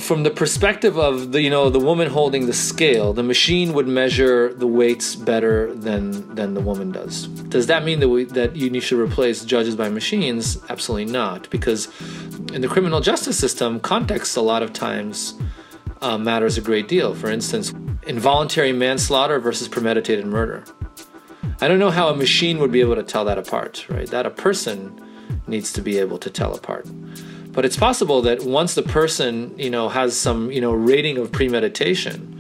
from 0.01 0.23
the 0.23 0.31
perspective 0.31 0.99
of 0.99 1.33
the 1.33 1.43
you 1.43 1.51
know 1.51 1.69
the 1.69 1.81
woman 1.81 2.09
holding 2.09 2.47
the 2.47 2.53
scale, 2.53 3.13
the 3.13 3.23
machine 3.23 3.73
would 3.73 3.89
measure 3.89 4.53
the 4.55 4.67
weights 4.67 5.17
better 5.17 5.75
than 5.75 6.35
than 6.35 6.55
the 6.55 6.61
woman 6.61 6.93
does. 6.93 7.27
Does 7.27 7.67
that 7.67 7.85
mean 7.85 8.01
that 8.01 8.09
we, 8.09 8.25
that 8.25 8.57
you 8.57 8.81
should 8.81 8.99
replace 8.99 9.45
judges 9.45 9.77
by 9.77 9.89
machines? 9.89 10.59
Absolutely 10.69 11.13
not, 11.13 11.51
because 11.51 11.89
in 12.53 12.61
the 12.61 12.69
criminal 12.69 13.01
justice 13.01 13.39
system, 13.39 13.81
context 13.81 14.37
a 14.37 14.41
lot 14.41 14.63
of 14.63 14.73
times 14.73 15.35
uh, 16.01 16.17
matters 16.17 16.57
a 16.57 16.61
great 16.61 16.89
deal. 16.89 17.15
For 17.15 17.31
instance, 17.31 17.73
involuntary 18.07 18.73
manslaughter 18.73 19.39
versus 19.39 19.69
premeditated 19.69 20.27
murder. 20.27 20.65
I 21.61 21.69
don't 21.69 21.79
know 21.79 21.91
how 21.91 22.09
a 22.09 22.17
machine 22.17 22.59
would 22.59 22.73
be 22.73 22.81
able 22.81 22.95
to 22.95 23.03
tell 23.03 23.25
that 23.27 23.39
apart, 23.39 23.87
right? 23.89 24.09
That 24.09 24.25
a 24.25 24.31
person 24.31 24.99
needs 25.47 25.73
to 25.75 25.83
be 25.83 25.99
able 25.99 26.19
to 26.19 26.31
tell 26.31 26.55
apart. 26.55 26.87
But 27.53 27.65
it's 27.65 27.77
possible 27.77 28.23
that 28.23 28.45
once 28.45 28.75
the 28.75 28.83
person, 28.83 29.59
you 29.59 29.71
know, 29.71 29.89
has 29.89 30.17
some, 30.17 30.53
you 30.53 30.61
know, 30.61 30.73
rating 30.73 31.19
of 31.19 31.33
premeditation, 31.33 32.37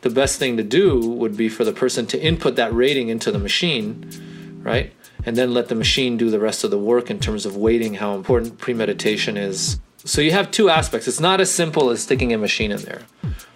the 0.00 0.10
best 0.10 0.38
thing 0.38 0.56
to 0.56 0.62
do 0.62 1.00
would 1.00 1.36
be 1.36 1.48
for 1.48 1.64
the 1.64 1.72
person 1.72 2.06
to 2.06 2.22
input 2.22 2.56
that 2.56 2.72
rating 2.72 3.08
into 3.08 3.30
the 3.30 3.38
machine, 3.38 4.08
right? 4.62 4.92
And 5.24 5.36
then 5.36 5.52
let 5.52 5.68
the 5.68 5.74
machine 5.74 6.16
do 6.16 6.30
the 6.30 6.40
rest 6.40 6.64
of 6.64 6.70
the 6.70 6.78
work 6.78 7.10
in 7.10 7.18
terms 7.18 7.44
of 7.44 7.56
weighting 7.56 7.94
how 7.94 8.14
important 8.14 8.58
premeditation 8.58 9.36
is. 9.36 9.80
So 10.04 10.20
you 10.20 10.30
have 10.30 10.50
two 10.50 10.70
aspects. 10.70 11.08
It's 11.08 11.20
not 11.20 11.40
as 11.40 11.50
simple 11.50 11.90
as 11.90 12.02
sticking 12.02 12.32
a 12.32 12.38
machine 12.38 12.70
in 12.70 12.80
there. 12.82 13.02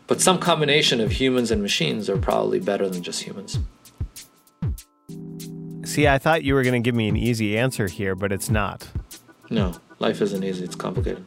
But 0.09 0.21
some 0.21 0.39
combination 0.39 1.01
of 1.01 1.13
humans 1.13 1.53
and 1.53 1.63
machines 1.63 2.11
are 2.11 2.19
probably 2.19 2.59
better 2.59 2.89
than 2.89 3.03
just 3.05 3.23
humans. 3.23 3.59
See, 5.85 6.09
I 6.09 6.19
thought 6.19 6.43
you 6.43 6.55
were 6.55 6.65
going 6.65 6.83
to 6.83 6.85
give 6.85 6.97
me 6.97 7.09
an 7.09 7.17
easy 7.17 7.57
answer 7.57 7.87
here, 7.87 8.17
but 8.17 8.33
it's 8.33 8.51
not. 8.51 8.89
No, 9.51 9.75
life 9.99 10.23
isn't 10.23 10.45
easy, 10.45 10.65
it's 10.65 10.77
complicated. 10.77 11.27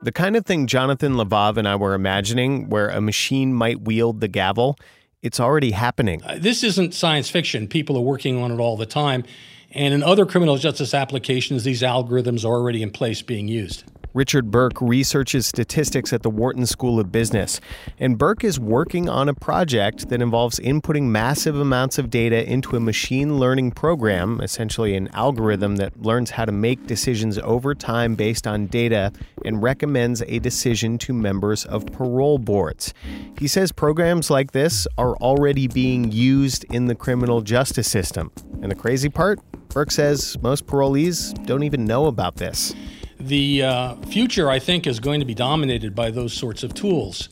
The 0.00 0.12
kind 0.12 0.36
of 0.36 0.46
thing 0.46 0.66
Jonathan 0.66 1.14
Levav 1.14 1.56
and 1.56 1.68
I 1.68 1.76
were 1.76 1.94
imagining, 1.94 2.70
where 2.70 2.88
a 2.88 3.00
machine 3.00 3.52
might 3.52 3.82
wield 3.82 4.20
the 4.20 4.28
gavel, 4.28 4.78
it's 5.22 5.38
already 5.38 5.72
happening. 5.72 6.22
Uh, 6.24 6.38
this 6.40 6.64
isn't 6.64 6.94
science 6.94 7.28
fiction. 7.28 7.68
People 7.68 7.96
are 7.96 8.02
working 8.02 8.40
on 8.40 8.50
it 8.50 8.58
all 8.58 8.76
the 8.76 8.86
time. 8.86 9.24
And 9.72 9.92
in 9.92 10.02
other 10.02 10.24
criminal 10.24 10.56
justice 10.56 10.94
applications, 10.94 11.64
these 11.64 11.82
algorithms 11.82 12.44
are 12.44 12.54
already 12.54 12.82
in 12.82 12.90
place 12.90 13.20
being 13.22 13.48
used. 13.48 13.84
Richard 14.14 14.50
Berk 14.50 14.80
researches 14.80 15.46
statistics 15.46 16.12
at 16.12 16.22
the 16.22 16.30
Wharton 16.30 16.66
School 16.66 16.98
of 16.98 17.12
Business, 17.12 17.60
and 17.98 18.16
Berk 18.16 18.42
is 18.42 18.58
working 18.58 19.08
on 19.08 19.28
a 19.28 19.34
project 19.34 20.08
that 20.08 20.22
involves 20.22 20.58
inputting 20.60 21.04
massive 21.04 21.56
amounts 21.56 21.98
of 21.98 22.10
data 22.10 22.50
into 22.50 22.76
a 22.76 22.80
machine 22.80 23.38
learning 23.38 23.72
program, 23.72 24.40
essentially 24.40 24.94
an 24.94 25.08
algorithm 25.12 25.76
that 25.76 26.00
learns 26.02 26.30
how 26.30 26.44
to 26.44 26.52
make 26.52 26.86
decisions 26.86 27.38
over 27.38 27.74
time 27.74 28.14
based 28.14 28.46
on 28.46 28.66
data 28.66 29.12
and 29.44 29.62
recommends 29.62 30.22
a 30.22 30.38
decision 30.38 30.96
to 30.98 31.12
members 31.12 31.64
of 31.66 31.86
parole 31.86 32.38
boards. 32.38 32.94
He 33.38 33.46
says 33.46 33.72
programs 33.72 34.30
like 34.30 34.52
this 34.52 34.86
are 34.96 35.16
already 35.16 35.68
being 35.68 36.10
used 36.10 36.64
in 36.72 36.86
the 36.86 36.94
criminal 36.94 37.42
justice 37.42 37.88
system. 37.88 38.32
And 38.62 38.70
the 38.70 38.74
crazy 38.74 39.08
part? 39.08 39.38
Berk 39.68 39.90
says 39.90 40.36
most 40.42 40.66
parolees 40.66 41.34
don't 41.46 41.62
even 41.62 41.84
know 41.84 42.06
about 42.06 42.36
this. 42.36 42.74
The 43.20 43.62
uh, 43.62 43.96
future, 44.06 44.48
I 44.48 44.58
think, 44.58 44.86
is 44.86 45.00
going 45.00 45.20
to 45.20 45.26
be 45.26 45.34
dominated 45.34 45.94
by 45.94 46.10
those 46.10 46.32
sorts 46.32 46.62
of 46.62 46.72
tools. 46.74 47.28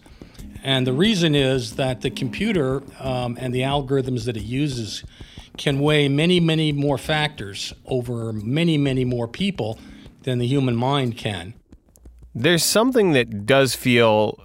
And 0.65 0.87
the 0.87 0.93
reason 0.93 1.35
is 1.35 1.77
that 1.77 2.01
the 2.01 2.11
computer 2.11 2.83
um, 2.99 3.39
and 3.41 3.55
the 3.55 3.61
algorithms 3.61 4.25
that 4.25 4.37
it 4.37 4.43
uses 4.43 5.05
can 5.57 5.79
weigh 5.79 6.09
many, 6.09 6.41
many 6.41 6.73
more 6.73 6.99
factors 6.99 7.73
over 7.87 8.33
many, 8.33 8.77
many 8.77 9.05
more 9.05 9.29
people 9.29 9.79
than 10.23 10.39
the 10.39 10.47
human 10.47 10.75
mind 10.75 11.17
can. 11.17 11.55
There's 12.35 12.65
something 12.65 13.13
that 13.13 13.47
does 13.47 13.75
feel 13.75 14.39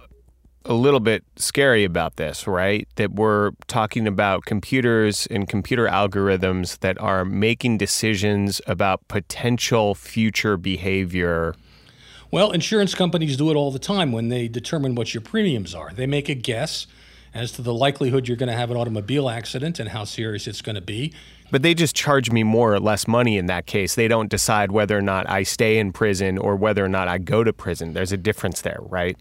a 0.64 0.74
little 0.74 1.00
bit 1.00 1.24
scary 1.36 1.84
about 1.84 2.16
this, 2.16 2.46
right? 2.46 2.88
That 2.96 3.12
we're 3.12 3.52
talking 3.66 4.06
about 4.06 4.44
computers 4.44 5.26
and 5.30 5.48
computer 5.48 5.86
algorithms 5.86 6.78
that 6.80 7.00
are 7.00 7.24
making 7.24 7.78
decisions 7.78 8.60
about 8.66 9.06
potential 9.08 9.94
future 9.94 10.56
behavior. 10.56 11.54
Well, 12.30 12.50
insurance 12.52 12.94
companies 12.94 13.36
do 13.36 13.50
it 13.50 13.54
all 13.54 13.70
the 13.70 13.78
time 13.78 14.12
when 14.12 14.28
they 14.28 14.48
determine 14.48 14.94
what 14.94 15.12
your 15.12 15.20
premiums 15.20 15.74
are. 15.74 15.92
They 15.92 16.06
make 16.06 16.28
a 16.28 16.34
guess 16.34 16.86
as 17.34 17.52
to 17.52 17.62
the 17.62 17.74
likelihood 17.74 18.28
you're 18.28 18.36
going 18.36 18.48
to 18.50 18.56
have 18.56 18.70
an 18.70 18.76
automobile 18.76 19.28
accident 19.28 19.78
and 19.78 19.90
how 19.90 20.04
serious 20.04 20.46
it's 20.46 20.62
going 20.62 20.74
to 20.74 20.82
be. 20.82 21.12
But 21.50 21.62
they 21.62 21.74
just 21.74 21.94
charge 21.94 22.30
me 22.30 22.42
more 22.42 22.72
or 22.72 22.80
less 22.80 23.06
money 23.06 23.36
in 23.36 23.46
that 23.46 23.66
case. 23.66 23.94
They 23.94 24.08
don't 24.08 24.30
decide 24.30 24.72
whether 24.72 24.96
or 24.96 25.02
not 25.02 25.28
I 25.28 25.42
stay 25.42 25.78
in 25.78 25.92
prison 25.92 26.38
or 26.38 26.56
whether 26.56 26.82
or 26.84 26.88
not 26.88 27.08
I 27.08 27.18
go 27.18 27.44
to 27.44 27.52
prison. 27.52 27.92
There's 27.92 28.12
a 28.12 28.16
difference 28.16 28.62
there, 28.62 28.78
right? 28.80 29.18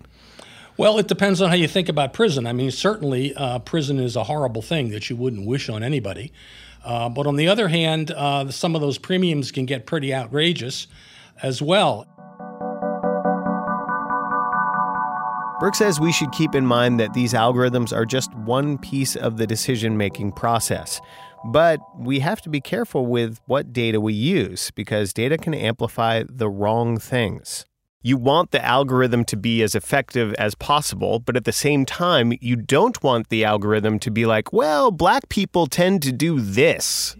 Well, 0.77 0.97
it 0.97 1.07
depends 1.07 1.41
on 1.41 1.49
how 1.49 1.55
you 1.55 1.67
think 1.67 1.89
about 1.89 2.13
prison. 2.13 2.47
I 2.47 2.53
mean, 2.53 2.71
certainly, 2.71 3.35
uh, 3.35 3.59
prison 3.59 3.99
is 3.99 4.15
a 4.15 4.23
horrible 4.23 4.61
thing 4.61 4.89
that 4.89 5.09
you 5.09 5.15
wouldn't 5.15 5.45
wish 5.45 5.69
on 5.69 5.83
anybody. 5.83 6.31
Uh, 6.83 7.09
but 7.09 7.27
on 7.27 7.35
the 7.35 7.47
other 7.47 7.67
hand, 7.67 8.11
uh, 8.11 8.49
some 8.49 8.73
of 8.73 8.81
those 8.81 8.97
premiums 8.97 9.51
can 9.51 9.65
get 9.65 9.85
pretty 9.85 10.13
outrageous 10.13 10.87
as 11.43 11.61
well. 11.61 12.07
Berk 15.59 15.75
says 15.75 15.99
we 15.99 16.11
should 16.11 16.31
keep 16.31 16.55
in 16.55 16.65
mind 16.65 16.99
that 16.99 17.13
these 17.13 17.33
algorithms 17.33 17.95
are 17.95 18.05
just 18.05 18.33
one 18.33 18.79
piece 18.79 19.15
of 19.15 19.37
the 19.37 19.45
decision 19.45 19.95
making 19.95 20.31
process. 20.31 20.99
But 21.45 21.79
we 21.99 22.19
have 22.19 22.41
to 22.41 22.49
be 22.49 22.61
careful 22.61 23.05
with 23.05 23.39
what 23.45 23.71
data 23.71 24.01
we 24.01 24.13
use 24.13 24.71
because 24.71 25.13
data 25.13 25.37
can 25.37 25.53
amplify 25.53 26.23
the 26.27 26.49
wrong 26.49 26.97
things. 26.97 27.65
You 28.03 28.17
want 28.17 28.49
the 28.49 28.63
algorithm 28.65 29.25
to 29.25 29.37
be 29.37 29.61
as 29.61 29.75
effective 29.75 30.33
as 30.33 30.55
possible, 30.55 31.19
but 31.19 31.37
at 31.37 31.45
the 31.45 31.51
same 31.51 31.85
time, 31.85 32.33
you 32.41 32.55
don't 32.55 33.01
want 33.03 33.29
the 33.29 33.45
algorithm 33.45 33.99
to 33.99 34.09
be 34.09 34.25
like, 34.25 34.51
well, 34.51 34.89
black 34.89 35.29
people 35.29 35.67
tend 35.67 36.01
to 36.03 36.11
do 36.11 36.39
this. 36.39 37.15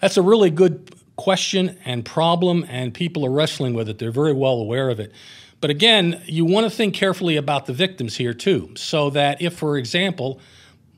That's 0.00 0.16
a 0.16 0.22
really 0.22 0.48
good 0.48 0.94
question 1.16 1.78
and 1.84 2.02
problem, 2.04 2.64
and 2.68 2.94
people 2.94 3.26
are 3.26 3.30
wrestling 3.30 3.74
with 3.74 3.88
it. 3.90 3.98
They're 3.98 4.10
very 4.10 4.32
well 4.32 4.54
aware 4.54 4.88
of 4.88 4.98
it. 4.98 5.12
But 5.60 5.70
again, 5.70 6.22
you 6.24 6.46
want 6.46 6.64
to 6.64 6.70
think 6.70 6.94
carefully 6.94 7.36
about 7.36 7.66
the 7.66 7.74
victims 7.74 8.16
here, 8.16 8.32
too, 8.32 8.72
so 8.76 9.10
that 9.10 9.42
if, 9.42 9.54
for 9.54 9.76
example, 9.76 10.40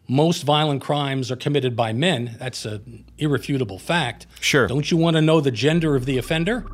most 0.09 0.45
violent 0.45 0.81
crimes 0.81 1.33
are 1.33 1.37
committed 1.37 1.75
by 1.75 1.93
men, 1.93 2.37
that's 2.39 2.65
an 2.65 3.05
irrefutable 3.19 3.81
fact. 3.81 4.29
Sure. 4.41 4.69
Don't 4.69 4.93
you 4.93 4.97
want 4.97 5.17
to 5.17 5.23
know 5.23 5.41
the 5.41 5.51
gender 5.51 5.97
of 5.97 6.07
the 6.07 6.19
offender? 6.19 6.65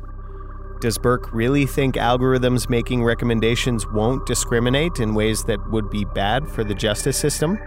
Does 0.83 0.97
Berk 0.97 1.31
really 1.31 1.65
think 1.65 1.95
algorithms 1.95 2.69
making 2.69 3.05
recommendations 3.05 3.87
won't 3.87 4.25
discriminate 4.25 4.99
in 4.99 5.15
ways 5.15 5.45
that 5.45 5.65
would 5.69 5.89
be 5.89 6.03
bad 6.03 6.45
for 6.45 6.65
the 6.65 6.75
justice 6.75 7.17
system? 7.17 7.57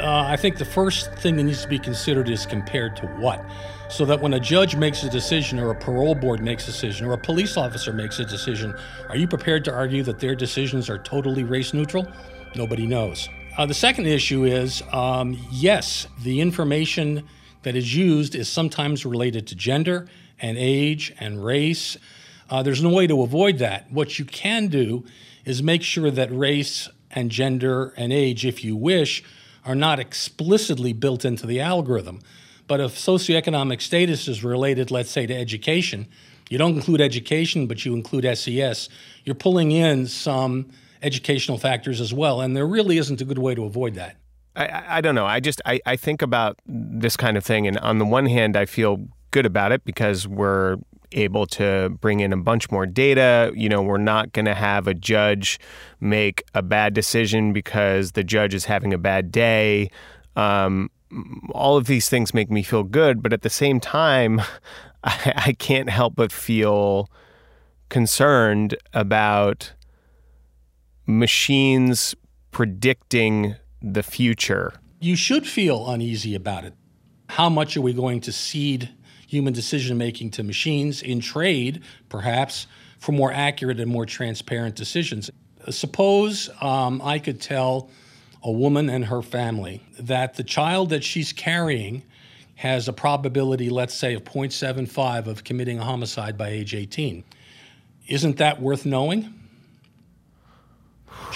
Uh, 0.00 0.24
I 0.26 0.38
think 0.38 0.56
the 0.56 0.64
first 0.64 1.12
thing 1.16 1.36
that 1.36 1.42
needs 1.42 1.60
to 1.60 1.68
be 1.68 1.78
considered 1.78 2.30
is 2.30 2.46
compared 2.46 2.96
to 2.96 3.06
what? 3.18 3.44
So 3.90 4.06
that 4.06 4.18
when 4.18 4.32
a 4.32 4.40
judge 4.40 4.76
makes 4.76 5.02
a 5.02 5.10
decision, 5.10 5.58
or 5.58 5.72
a 5.72 5.74
parole 5.74 6.14
board 6.14 6.40
makes 6.40 6.62
a 6.62 6.68
decision, 6.68 7.06
or 7.06 7.12
a 7.12 7.18
police 7.18 7.58
officer 7.58 7.92
makes 7.92 8.18
a 8.18 8.24
decision, 8.24 8.74
are 9.10 9.16
you 9.18 9.28
prepared 9.28 9.62
to 9.66 9.70
argue 9.70 10.02
that 10.02 10.18
their 10.18 10.34
decisions 10.34 10.88
are 10.88 10.96
totally 10.96 11.44
race 11.44 11.74
neutral? 11.74 12.10
Nobody 12.54 12.86
knows. 12.86 13.28
Uh, 13.58 13.66
the 13.66 13.74
second 13.74 14.06
issue 14.06 14.44
is 14.44 14.82
um, 14.90 15.38
yes, 15.50 16.08
the 16.22 16.40
information 16.40 17.28
that 17.62 17.76
is 17.76 17.94
used 17.94 18.34
is 18.34 18.48
sometimes 18.48 19.04
related 19.04 19.46
to 19.48 19.54
gender 19.54 20.08
and 20.40 20.56
age 20.56 21.12
and 21.20 21.44
race. 21.44 21.98
Uh, 22.50 22.62
there's 22.62 22.82
no 22.82 22.90
way 22.90 23.06
to 23.06 23.22
avoid 23.22 23.58
that. 23.58 23.90
What 23.90 24.18
you 24.18 24.24
can 24.24 24.68
do 24.68 25.04
is 25.44 25.62
make 25.62 25.82
sure 25.82 26.10
that 26.10 26.32
race 26.32 26.88
and 27.10 27.30
gender 27.30 27.94
and 27.96 28.12
age, 28.12 28.44
if 28.44 28.64
you 28.64 28.76
wish, 28.76 29.22
are 29.64 29.74
not 29.74 29.98
explicitly 29.98 30.92
built 30.92 31.24
into 31.24 31.46
the 31.46 31.60
algorithm. 31.60 32.20
But 32.66 32.80
if 32.80 32.92
socioeconomic 32.92 33.80
status 33.80 34.28
is 34.28 34.42
related, 34.42 34.90
let's 34.90 35.10
say, 35.10 35.26
to 35.26 35.34
education, 35.34 36.06
you 36.50 36.58
don't 36.58 36.74
include 36.74 37.00
education, 37.00 37.66
but 37.66 37.84
you 37.84 37.94
include 37.94 38.24
SES, 38.36 38.88
you're 39.24 39.34
pulling 39.34 39.70
in 39.70 40.06
some 40.06 40.70
educational 41.02 41.58
factors 41.58 42.00
as 42.00 42.12
well. 42.12 42.40
And 42.40 42.56
there 42.56 42.66
really 42.66 42.98
isn't 42.98 43.20
a 43.20 43.24
good 43.24 43.38
way 43.38 43.54
to 43.54 43.64
avoid 43.64 43.94
that. 43.94 44.16
I, 44.56 44.98
I 44.98 45.00
don't 45.00 45.14
know. 45.14 45.26
I 45.26 45.40
just 45.40 45.60
I, 45.66 45.80
I 45.84 45.96
think 45.96 46.22
about 46.22 46.58
this 46.66 47.16
kind 47.16 47.36
of 47.36 47.44
thing, 47.44 47.66
and 47.66 47.76
on 47.78 47.98
the 47.98 48.04
one 48.04 48.26
hand, 48.26 48.56
I 48.56 48.66
feel 48.66 49.08
good 49.32 49.46
about 49.46 49.72
it 49.72 49.84
because 49.84 50.28
we're 50.28 50.76
able 51.12 51.46
to 51.46 51.90
bring 52.00 52.20
in 52.20 52.32
a 52.32 52.36
bunch 52.36 52.70
more 52.70 52.86
data. 52.86 53.52
You 53.54 53.68
know, 53.68 53.82
we're 53.82 53.98
not 53.98 54.32
going 54.32 54.44
to 54.44 54.54
have 54.54 54.86
a 54.86 54.94
judge 54.94 55.58
make 56.00 56.44
a 56.54 56.62
bad 56.62 56.94
decision 56.94 57.52
because 57.52 58.12
the 58.12 58.24
judge 58.24 58.54
is 58.54 58.64
having 58.66 58.92
a 58.92 58.98
bad 58.98 59.30
day. 59.32 59.90
Um, 60.36 60.90
all 61.52 61.76
of 61.76 61.86
these 61.86 62.08
things 62.08 62.34
make 62.34 62.50
me 62.50 62.62
feel 62.62 62.82
good, 62.82 63.22
but 63.22 63.32
at 63.32 63.42
the 63.42 63.50
same 63.50 63.80
time, 63.80 64.40
I, 65.04 65.32
I 65.36 65.52
can't 65.52 65.90
help 65.90 66.16
but 66.16 66.32
feel 66.32 67.10
concerned 67.88 68.76
about 68.92 69.72
machines 71.06 72.14
predicting 72.50 73.56
the 73.82 74.02
future. 74.02 74.72
You 75.00 75.16
should 75.16 75.46
feel 75.46 75.88
uneasy 75.88 76.34
about 76.34 76.64
it. 76.64 76.74
How 77.28 77.48
much 77.48 77.76
are 77.76 77.82
we 77.82 77.92
going 77.92 78.20
to 78.22 78.32
cede 78.32 78.90
human 79.26 79.52
decision 79.52 79.98
making 79.98 80.30
to 80.32 80.42
machines 80.42 81.02
in 81.02 81.20
trade, 81.20 81.82
perhaps, 82.08 82.66
for 82.98 83.12
more 83.12 83.32
accurate 83.32 83.80
and 83.80 83.90
more 83.90 84.06
transparent 84.06 84.74
decisions? 84.74 85.30
Suppose 85.70 86.50
um, 86.60 87.00
I 87.02 87.18
could 87.18 87.40
tell 87.40 87.90
a 88.42 88.50
woman 88.50 88.90
and 88.90 89.06
her 89.06 89.22
family 89.22 89.82
that 89.98 90.34
the 90.34 90.44
child 90.44 90.90
that 90.90 91.02
she's 91.02 91.32
carrying 91.32 92.02
has 92.56 92.86
a 92.88 92.92
probability, 92.92 93.70
let's 93.70 93.94
say, 93.94 94.14
of 94.14 94.24
0.75 94.24 95.26
of 95.26 95.44
committing 95.44 95.78
a 95.78 95.84
homicide 95.84 96.38
by 96.38 96.48
age 96.48 96.74
18. 96.74 97.24
Isn't 98.06 98.36
that 98.36 98.60
worth 98.60 98.84
knowing? 98.84 99.34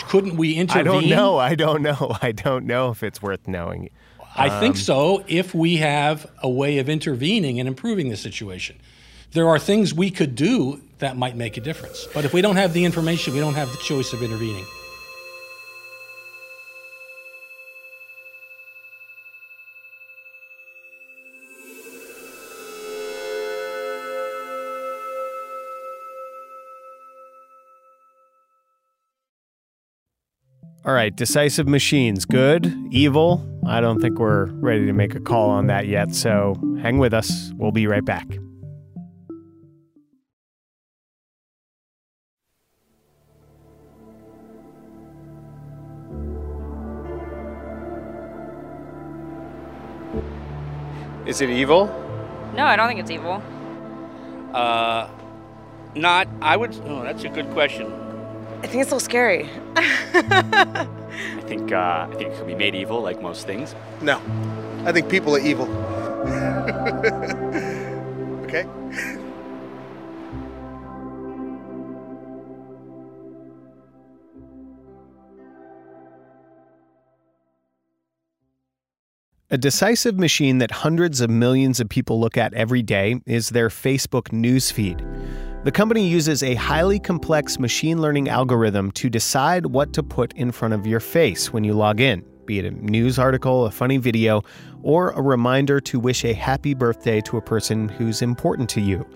Couldn't 0.09 0.37
we 0.37 0.54
intervene? 0.54 0.87
I 0.87 0.90
don't 0.90 1.09
know. 1.09 1.38
I 1.38 1.54
don't 1.54 1.83
know. 1.83 2.16
I 2.23 2.33
don't 2.33 2.66
know 2.66 2.90
if 2.90 3.02
it's 3.02 3.23
worth 3.23 3.49
knowing. 3.49 3.90
I 4.38 4.61
think 4.61 4.77
Um, 4.77 4.81
so 4.81 5.24
if 5.27 5.55
we 5.55 5.77
have 5.77 6.31
a 6.42 6.48
way 6.48 6.79
of 6.79 6.88
intervening 6.88 7.59
and 7.59 7.68
improving 7.68 8.09
the 8.09 8.16
situation. 8.16 8.77
There 9.33 9.48
are 9.48 9.59
things 9.59 9.92
we 9.92 10.11
could 10.11 10.35
do 10.35 10.81
that 10.98 11.16
might 11.16 11.37
make 11.37 11.57
a 11.57 11.61
difference. 11.61 12.09
But 12.14 12.24
if 12.24 12.33
we 12.33 12.40
don't 12.40 12.57
have 12.57 12.72
the 12.72 12.85
information, 12.85 13.35
we 13.35 13.40
don't 13.40 13.55
have 13.55 13.70
the 13.70 13.79
choice 13.79 14.12
of 14.12 14.22
intervening. 14.22 14.64
All 30.88 30.94
right, 30.94 31.14
decisive 31.14 31.68
machines, 31.68 32.24
good, 32.24 32.74
evil. 32.90 33.46
I 33.66 33.83
don't 33.83 34.01
think 34.01 34.18
we're 34.18 34.46
ready 34.46 34.87
to 34.87 34.94
make 34.94 35.14
a 35.14 35.20
call 35.20 35.51
on 35.51 35.66
that 35.66 35.87
yet, 35.87 36.14
so 36.14 36.55
hang 36.81 36.96
with 36.96 37.12
us. 37.12 37.53
We'll 37.57 37.72
be 37.72 37.87
right 37.87 38.03
back. 38.03 38.27
Is 51.27 51.42
it 51.42 51.51
evil? 51.51 51.88
No, 52.57 52.64
I 52.64 52.77
don't 52.77 52.88
think 52.88 53.01
it's 53.01 53.11
evil. 53.11 53.42
Uh, 54.55 55.11
not. 55.94 56.29
I 56.40 56.57
would. 56.57 56.74
Oh, 56.87 57.03
that's 57.03 57.24
a 57.24 57.29
good 57.29 57.51
question. 57.51 58.08
I 58.61 58.66
think 58.66 58.83
it's 58.83 58.90
a 58.90 58.97
little 58.97 59.01
scary. 59.01 59.49
I 59.77 60.87
think 61.47 61.73
uh, 61.73 62.09
I 62.11 62.14
think 62.16 62.33
it 62.33 62.37
could 62.37 62.47
be 62.47 62.57
made 62.57 62.75
evil, 62.75 63.01
like 63.01 63.23
most 63.23 63.47
things. 63.47 63.75
No, 64.03 64.21
I 64.85 64.92
think 64.92 65.09
people 65.09 65.35
are 65.37 65.40
evil. 65.40 65.68
okay. 68.44 68.66
A 79.51 79.57
decisive 79.57 80.18
machine 80.18 80.59
that 80.59 80.71
hundreds 80.71 81.23
of 81.23 81.31
millions 81.31 81.81
of 81.81 81.88
people 81.88 82.21
look 82.21 82.37
at 82.37 82.53
every 82.53 82.83
day 82.83 83.23
is 83.25 83.49
their 83.49 83.71
Facebook 83.71 84.29
newsfeed. 84.31 85.17
The 85.68 85.72
company 85.72 86.09
uses 86.09 86.42
a 86.42 86.54
highly 86.54 86.98
complex 86.98 87.59
machine 87.59 88.00
learning 88.00 88.31
algorithm 88.31 88.90
to 88.92 89.11
decide 89.11 89.66
what 89.66 89.92
to 89.92 90.02
put 90.02 90.33
in 90.33 90.50
front 90.50 90.72
of 90.72 90.87
your 90.87 90.98
face 90.98 91.52
when 91.52 91.62
you 91.62 91.74
log 91.74 92.00
in, 92.00 92.24
be 92.46 92.59
it 92.59 92.64
a 92.64 92.70
news 92.70 93.18
article, 93.18 93.66
a 93.66 93.70
funny 93.70 93.98
video, 93.98 94.42
or 94.83 95.11
a 95.11 95.20
reminder 95.20 95.78
to 95.81 96.00
wish 96.00 96.24
a 96.24 96.33
happy 96.33 96.72
birthday 96.72 97.20
to 97.20 97.37
a 97.37 97.42
person 97.42 97.87
who's 97.87 98.22
important 98.22 98.70
to 98.70 98.81
you. 98.81 99.07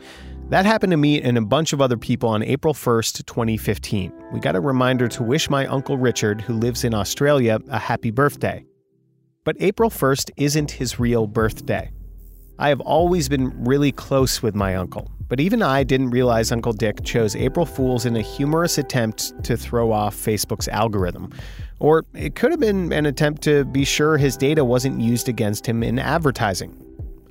That 0.50 0.66
happened 0.66 0.90
to 0.90 0.98
me 0.98 1.22
and 1.22 1.38
a 1.38 1.40
bunch 1.40 1.72
of 1.72 1.80
other 1.80 1.96
people 1.96 2.28
on 2.28 2.42
April 2.42 2.74
1st, 2.74 3.24
2015. 3.24 4.12
We 4.30 4.38
got 4.38 4.54
a 4.54 4.60
reminder 4.60 5.08
to 5.08 5.22
wish 5.22 5.48
my 5.48 5.66
Uncle 5.68 5.96
Richard, 5.96 6.42
who 6.42 6.52
lives 6.52 6.84
in 6.84 6.92
Australia, 6.92 7.60
a 7.68 7.78
happy 7.78 8.10
birthday. 8.10 8.62
But 9.44 9.56
April 9.58 9.88
1st 9.88 10.32
isn't 10.36 10.72
his 10.72 11.00
real 11.00 11.26
birthday. 11.26 11.90
I 12.58 12.68
have 12.68 12.82
always 12.82 13.30
been 13.30 13.64
really 13.64 13.90
close 13.90 14.42
with 14.42 14.54
my 14.54 14.76
uncle, 14.76 15.10
but 15.32 15.40
even 15.40 15.62
I 15.62 15.82
didn't 15.82 16.10
realize 16.10 16.52
Uncle 16.52 16.74
Dick 16.74 17.04
chose 17.04 17.34
April 17.34 17.64
Fools 17.64 18.04
in 18.04 18.16
a 18.16 18.20
humorous 18.20 18.76
attempt 18.76 19.42
to 19.44 19.56
throw 19.56 19.90
off 19.90 20.14
Facebook's 20.14 20.68
algorithm. 20.68 21.32
Or 21.78 22.04
it 22.12 22.34
could 22.34 22.50
have 22.50 22.60
been 22.60 22.92
an 22.92 23.06
attempt 23.06 23.40
to 23.44 23.64
be 23.64 23.86
sure 23.86 24.18
his 24.18 24.36
data 24.36 24.62
wasn't 24.62 25.00
used 25.00 25.30
against 25.30 25.64
him 25.64 25.82
in 25.82 25.98
advertising. 25.98 26.76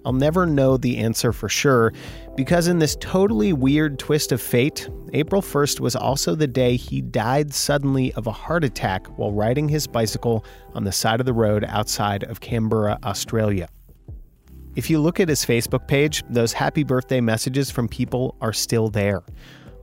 I'll 0.04 0.14
never 0.14 0.48
know 0.48 0.78
the 0.78 0.98
answer 0.98 1.32
for 1.32 1.48
sure 1.48 1.94
because, 2.36 2.68
in 2.68 2.80
this 2.80 2.96
totally 2.96 3.54
weird 3.54 4.00
twist 4.00 4.32
of 4.32 4.42
fate, 4.42 4.90
April 5.14 5.44
1st 5.44 5.80
was 5.80 5.96
also 5.96 6.34
the 6.34 6.48
day 6.48 6.78
he 6.78 7.04
died 7.04 7.54
suddenly 7.54 8.12
of 8.14 8.26
a 8.26 8.32
heart 8.32 8.64
attack 8.64 9.06
while 9.20 9.32
riding 9.32 9.70
his 9.70 9.86
bicycle 9.86 10.44
on 10.74 10.86
the 10.86 10.92
side 10.92 11.20
of 11.20 11.28
the 11.28 11.34
road 11.34 11.64
outside 11.66 12.24
of 12.24 12.42
Canberra, 12.42 12.98
Australia. 13.04 13.70
If 14.74 14.90
you 14.90 15.00
look 15.00 15.20
at 15.20 15.28
his 15.28 15.46
Facebook 15.46 15.86
page, 15.88 16.24
those 16.30 16.54
happy 16.54 16.84
birthday 16.84 17.20
messages 17.20 17.70
from 17.70 17.90
people 17.90 18.36
are 18.40 18.54
still 18.54 18.88
there. 18.88 19.22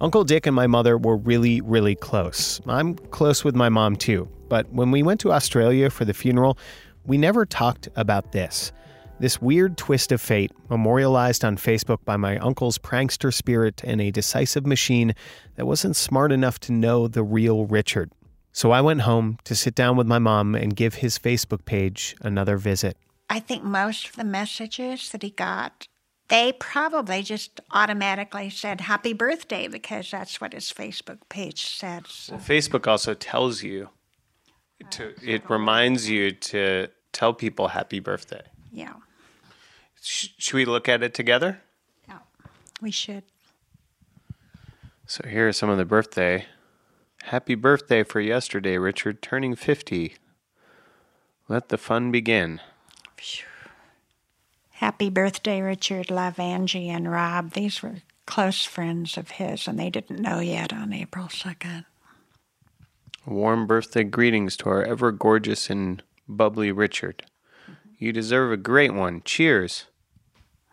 Uncle 0.01 0.25
Dick 0.25 0.47
and 0.47 0.57
my 0.57 0.67
mother 0.67 0.97
were 0.97 1.19
really, 1.19 1.61
really 1.61 1.95
close. 1.95 2.61
I'm 2.67 2.95
close 2.95 3.45
with 3.45 3.55
my 3.55 3.69
mom 3.69 3.97
too, 3.97 4.31
but 4.49 4.73
when 4.73 4.91
we 4.91 5.03
went 5.03 5.21
to 5.21 5.33
Australia 5.33 5.91
for 5.91 6.07
the 6.07 6.15
funeral, 6.15 6.57
we 7.05 7.19
never 7.19 7.45
talked 7.45 7.89
about 7.97 8.33
this. 8.33 8.73
This 9.21 9.43
weird 9.43 9.77
twist 9.77 10.11
of 10.11 10.23
fate, 10.23 10.53
memorialized 10.71 11.45
on 11.45 11.59
Facebook 11.59 11.99
by 12.07 12.17
my 12.17 12.39
uncle's 12.39 12.79
prankster 12.79 13.35
spirit 13.35 13.83
and 13.85 14.01
a 14.01 14.11
decisive 14.11 14.65
machine 14.65 15.15
that 15.57 15.67
wasn't 15.67 15.97
smart 15.97 16.33
enough 16.33 16.59
to 16.61 16.73
know 16.73 17.09
the 17.09 17.25
real 17.25 17.67
Richard. 17.67 18.11
So 18.53 18.71
I 18.71 18.81
went 18.81 19.03
home 19.03 19.39
to 19.45 19.55
sit 19.55 19.75
down 19.75 19.99
with 19.99 20.07
my 20.07 20.19
mom 20.19 20.55
and 20.55 20.75
give 20.75 20.95
his 20.95 21.19
Facebook 21.19 21.67
page 21.67 22.17
another 22.23 22.57
visit. 22.57 22.97
I 23.31 23.41
think 23.41 23.63
most 23.63 24.09
of 24.09 24.17
the 24.17 24.25
messages 24.25 25.11
that 25.11 25.23
he 25.23 25.31
got 25.31 25.87
They 26.29 26.53
probably 26.53 27.23
just 27.23 27.61
automatically 27.71 28.51
said 28.51 28.83
happy 28.83 29.15
birthday 29.15 29.67
because 29.69 30.11
that's 30.11 30.41
what 30.41 30.53
his 30.53 30.71
Facebook 30.71 31.19
page 31.31 31.65
says. 31.67 32.29
Well, 32.31 32.41
Facebook 32.41 32.87
also 32.87 33.15
tells 33.15 33.63
you 33.63 33.89
to, 34.91 35.15
it 35.23 35.49
reminds 35.49 36.09
you 36.09 36.33
to 36.33 36.89
tell 37.13 37.33
people 37.33 37.69
happy 37.69 38.01
birthday. 38.01 38.43
Yeah, 38.71 38.95
Sh- 40.03 40.29
should 40.39 40.55
we 40.55 40.65
look 40.65 40.89
at 40.89 41.03
it 41.03 41.15
together? 41.15 41.63
Yeah, 42.07 42.19
we 42.81 42.91
should. 42.91 43.25
So 45.07 45.27
here 45.27 45.49
are 45.49 45.53
some 45.53 45.71
of 45.71 45.79
the 45.79 45.87
birthday. 45.87 46.45
Happy 47.25 47.55
birthday 47.55 48.05
for 48.05 48.21
yesterday, 48.21 48.77
Richard, 48.77 49.23
turning 49.23 49.57
50. 49.57 50.15
Let 51.49 51.71
the 51.71 51.79
fun 51.79 52.11
begin. 52.13 52.61
Happy 54.71 55.11
birthday, 55.11 55.61
Richard. 55.61 56.11
Love 56.11 56.39
Angie 56.39 56.89
and 56.89 57.11
Rob. 57.11 57.53
These 57.53 57.83
were 57.83 57.97
close 58.27 58.65
friends 58.65 59.17
of 59.17 59.33
his, 59.33 59.67
and 59.67 59.79
they 59.79 59.91
didn't 59.91 60.21
know 60.21 60.39
yet 60.39 60.73
on 60.73 60.93
April 60.93 61.27
2nd. 61.27 61.85
Warm 63.27 63.67
birthday 63.67 64.05
greetings 64.05 64.57
to 64.59 64.69
our 64.69 64.83
ever 64.85 65.13
gorgeous 65.13 65.69
and 65.69 66.03
bubbly 66.29 66.71
Richard. 66.73 67.25
Mm-hmm. 67.65 67.75
You 67.99 68.13
deserve 68.13 68.53
a 68.53 68.57
great 68.57 68.95
one. 68.95 69.23
Cheers. 69.25 69.87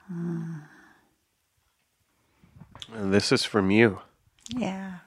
And 0.07 0.61
this 2.91 3.31
is 3.31 3.43
from 3.43 3.71
you. 3.71 4.01
Yeah. 4.55 4.99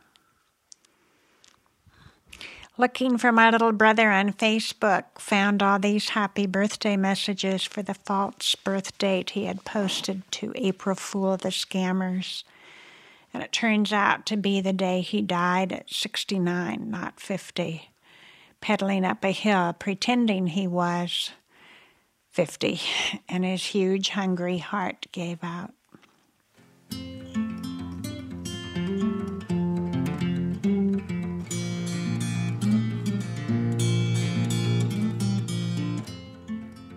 Looking 2.81 3.19
for 3.19 3.33
my 3.33 3.51
little 3.51 3.73
brother 3.73 4.09
on 4.09 4.33
Facebook, 4.33 5.03
found 5.19 5.65
all 5.65 5.81
these 5.81 6.11
happy 6.11 6.47
birthday 6.47 6.97
messages 6.97 7.65
for 7.65 7.83
the 7.83 7.95
false 7.95 8.55
birth 8.55 8.97
date 8.99 9.31
he 9.31 9.47
had 9.47 9.65
posted 9.65 10.23
to 10.31 10.53
April 10.55 10.95
Fool 10.95 11.37
the 11.37 11.49
scammers. 11.49 12.45
And 13.35 13.43
it 13.43 13.51
turns 13.51 13.93
out 13.93 14.25
to 14.27 14.37
be 14.37 14.61
the 14.61 14.73
day 14.73 15.01
he 15.01 15.23
died 15.23 15.73
at 15.73 15.91
69, 15.91 16.89
not 16.89 17.19
50, 17.19 17.91
pedaling 18.61 19.05
up 19.05 19.25
a 19.25 19.33
hill, 19.33 19.73
pretending 19.73 20.47
he 20.47 20.69
was 20.69 21.33
50, 22.31 22.81
and 23.29 23.45
his 23.45 23.67
huge, 23.67 24.11
hungry 24.11 24.59
heart 24.59 25.09
gave 25.11 25.43
out. 25.43 25.73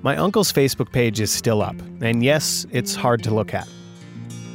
My 0.03 0.17
uncle's 0.17 0.51
Facebook 0.51 0.91
page 0.91 1.19
is 1.19 1.29
still 1.29 1.61
up, 1.61 1.75
and 2.01 2.23
yes, 2.23 2.65
it's 2.71 2.95
hard 2.95 3.23
to 3.23 3.31
look 3.31 3.53
at. 3.53 3.67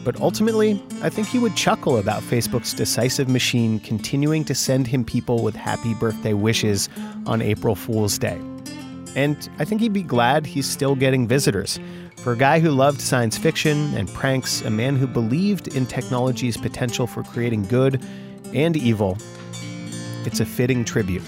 But 0.03 0.21
ultimately, 0.21 0.83
I 1.03 1.09
think 1.09 1.29
he 1.29 1.39
would 1.39 1.55
chuckle 1.55 1.99
about 1.99 2.23
Facebook's 2.23 2.75
decisive 2.75 3.29
machine 3.29 3.79
continuing 3.79 4.45
to 4.45 4.57
send 4.57 4.89
him 4.89 5.05
people 5.05 5.45
with 5.45 5.55
happy 5.55 5.95
birthday 5.95 6.33
wishes 6.33 6.89
on 7.27 7.43
April 7.43 7.77
Fool's 7.77 8.19
Day. 8.19 8.41
And 9.15 9.49
I 9.61 9.65
think 9.65 9.81
he'd 9.81 9.93
be 9.93 10.03
glad 10.03 10.47
he's 10.47 10.69
still 10.69 10.97
getting 10.97 11.29
visitors. 11.29 11.79
For 12.17 12.33
a 12.33 12.37
guy 12.37 12.59
who 12.59 12.71
loved 12.71 13.01
science 13.01 13.39
fiction 13.39 13.95
and 13.95 14.13
pranks, 14.15 14.63
a 14.63 14.71
man 14.71 14.97
who 14.97 15.07
believed 15.07 15.69
in 15.69 15.87
technology's 15.87 16.57
potential 16.57 17.07
for 17.07 17.23
creating 17.23 17.67
good 17.69 18.05
and 18.53 18.77
evil, 18.77 19.17
it's 20.25 20.41
a 20.41 20.45
fitting 20.45 20.85
tribute. 20.85 21.23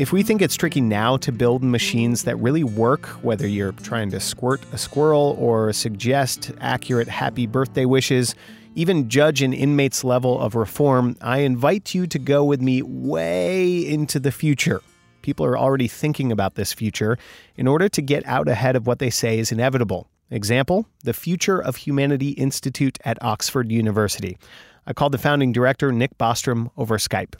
If 0.00 0.14
we 0.14 0.22
think 0.22 0.40
it's 0.40 0.56
tricky 0.56 0.80
now 0.80 1.18
to 1.18 1.30
build 1.30 1.62
machines 1.62 2.24
that 2.24 2.36
really 2.36 2.64
work, 2.64 3.04
whether 3.22 3.46
you're 3.46 3.72
trying 3.72 4.10
to 4.12 4.18
squirt 4.18 4.62
a 4.72 4.78
squirrel 4.78 5.36
or 5.38 5.74
suggest 5.74 6.52
accurate 6.58 7.06
happy 7.06 7.46
birthday 7.46 7.84
wishes, 7.84 8.34
even 8.74 9.10
judge 9.10 9.42
an 9.42 9.52
inmate's 9.52 10.02
level 10.02 10.40
of 10.40 10.54
reform, 10.54 11.18
I 11.20 11.40
invite 11.40 11.94
you 11.94 12.06
to 12.06 12.18
go 12.18 12.42
with 12.42 12.62
me 12.62 12.80
way 12.80 13.86
into 13.86 14.18
the 14.18 14.32
future. 14.32 14.80
People 15.20 15.44
are 15.44 15.58
already 15.58 15.86
thinking 15.86 16.32
about 16.32 16.54
this 16.54 16.72
future 16.72 17.18
in 17.58 17.66
order 17.66 17.90
to 17.90 18.00
get 18.00 18.26
out 18.26 18.48
ahead 18.48 18.76
of 18.76 18.86
what 18.86 19.00
they 19.00 19.10
say 19.10 19.38
is 19.38 19.52
inevitable. 19.52 20.08
Example, 20.30 20.86
the 21.04 21.12
Future 21.12 21.60
of 21.60 21.76
Humanity 21.76 22.30
Institute 22.30 22.96
at 23.04 23.22
Oxford 23.22 23.70
University. 23.70 24.38
I 24.86 24.94
called 24.94 25.12
the 25.12 25.18
founding 25.18 25.52
director, 25.52 25.92
Nick 25.92 26.16
Bostrom, 26.16 26.70
over 26.78 26.96
Skype. 26.96 27.34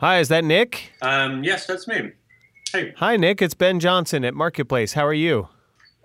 Hi, 0.00 0.18
is 0.18 0.28
that 0.28 0.44
Nick? 0.44 0.94
Um, 1.02 1.44
yes, 1.44 1.66
that's 1.66 1.86
me. 1.86 2.12
Hey. 2.72 2.94
Hi, 2.96 3.18
Nick. 3.18 3.42
It's 3.42 3.52
Ben 3.52 3.78
Johnson 3.78 4.24
at 4.24 4.32
Marketplace. 4.32 4.94
How 4.94 5.06
are 5.06 5.12
you? 5.12 5.50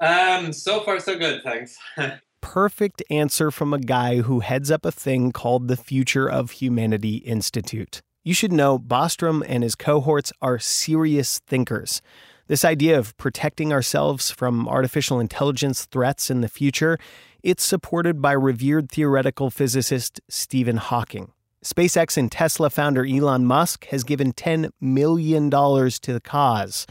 Um, 0.02 0.52
so 0.52 0.82
far 0.82 1.00
so 1.00 1.18
good, 1.18 1.42
thanks. 1.44 1.78
Perfect 2.42 3.02
answer 3.10 3.52
from 3.52 3.74
a 3.74 3.80
guy 3.80 4.18
who 4.18 4.42
heads 4.42 4.70
up 4.70 4.84
a 4.84 4.92
thing 4.92 5.32
called 5.32 5.70
the 5.70 5.78
Future 5.78 6.30
of 6.30 6.52
Humanity 6.52 7.20
Institute. 7.20 8.02
You 8.26 8.34
should 8.34 8.52
know 8.52 8.78
Bostrom 8.78 9.46
and 9.48 9.64
his 9.64 9.76
cohorts 9.76 10.34
are 10.42 10.60
serious 10.60 11.40
thinkers. 11.48 12.02
This 12.48 12.66
idea 12.66 13.00
of 13.00 13.16
protecting 13.16 13.72
ourselves 13.72 14.30
from 14.30 14.68
artificial 14.68 15.22
intelligence 15.22 15.86
threats 15.86 16.30
in 16.30 16.42
the 16.42 16.50
future, 16.50 16.98
it's 17.44 17.64
supported 17.64 18.22
by 18.22 18.34
revered 18.34 18.92
theoretical 18.92 19.50
physicist 19.50 20.20
Stephen 20.28 20.76
Hawking. 20.76 21.32
SpaceX 21.66 22.16
and 22.16 22.32
Tesla 22.32 22.70
founder 22.70 23.04
Elon 23.04 23.44
Musk 23.44 23.86
has 23.86 24.04
given 24.04 24.34
$10 24.34 24.70
million 24.80 25.50
to 25.50 26.14
the 26.14 26.22
cause. 26.24 26.86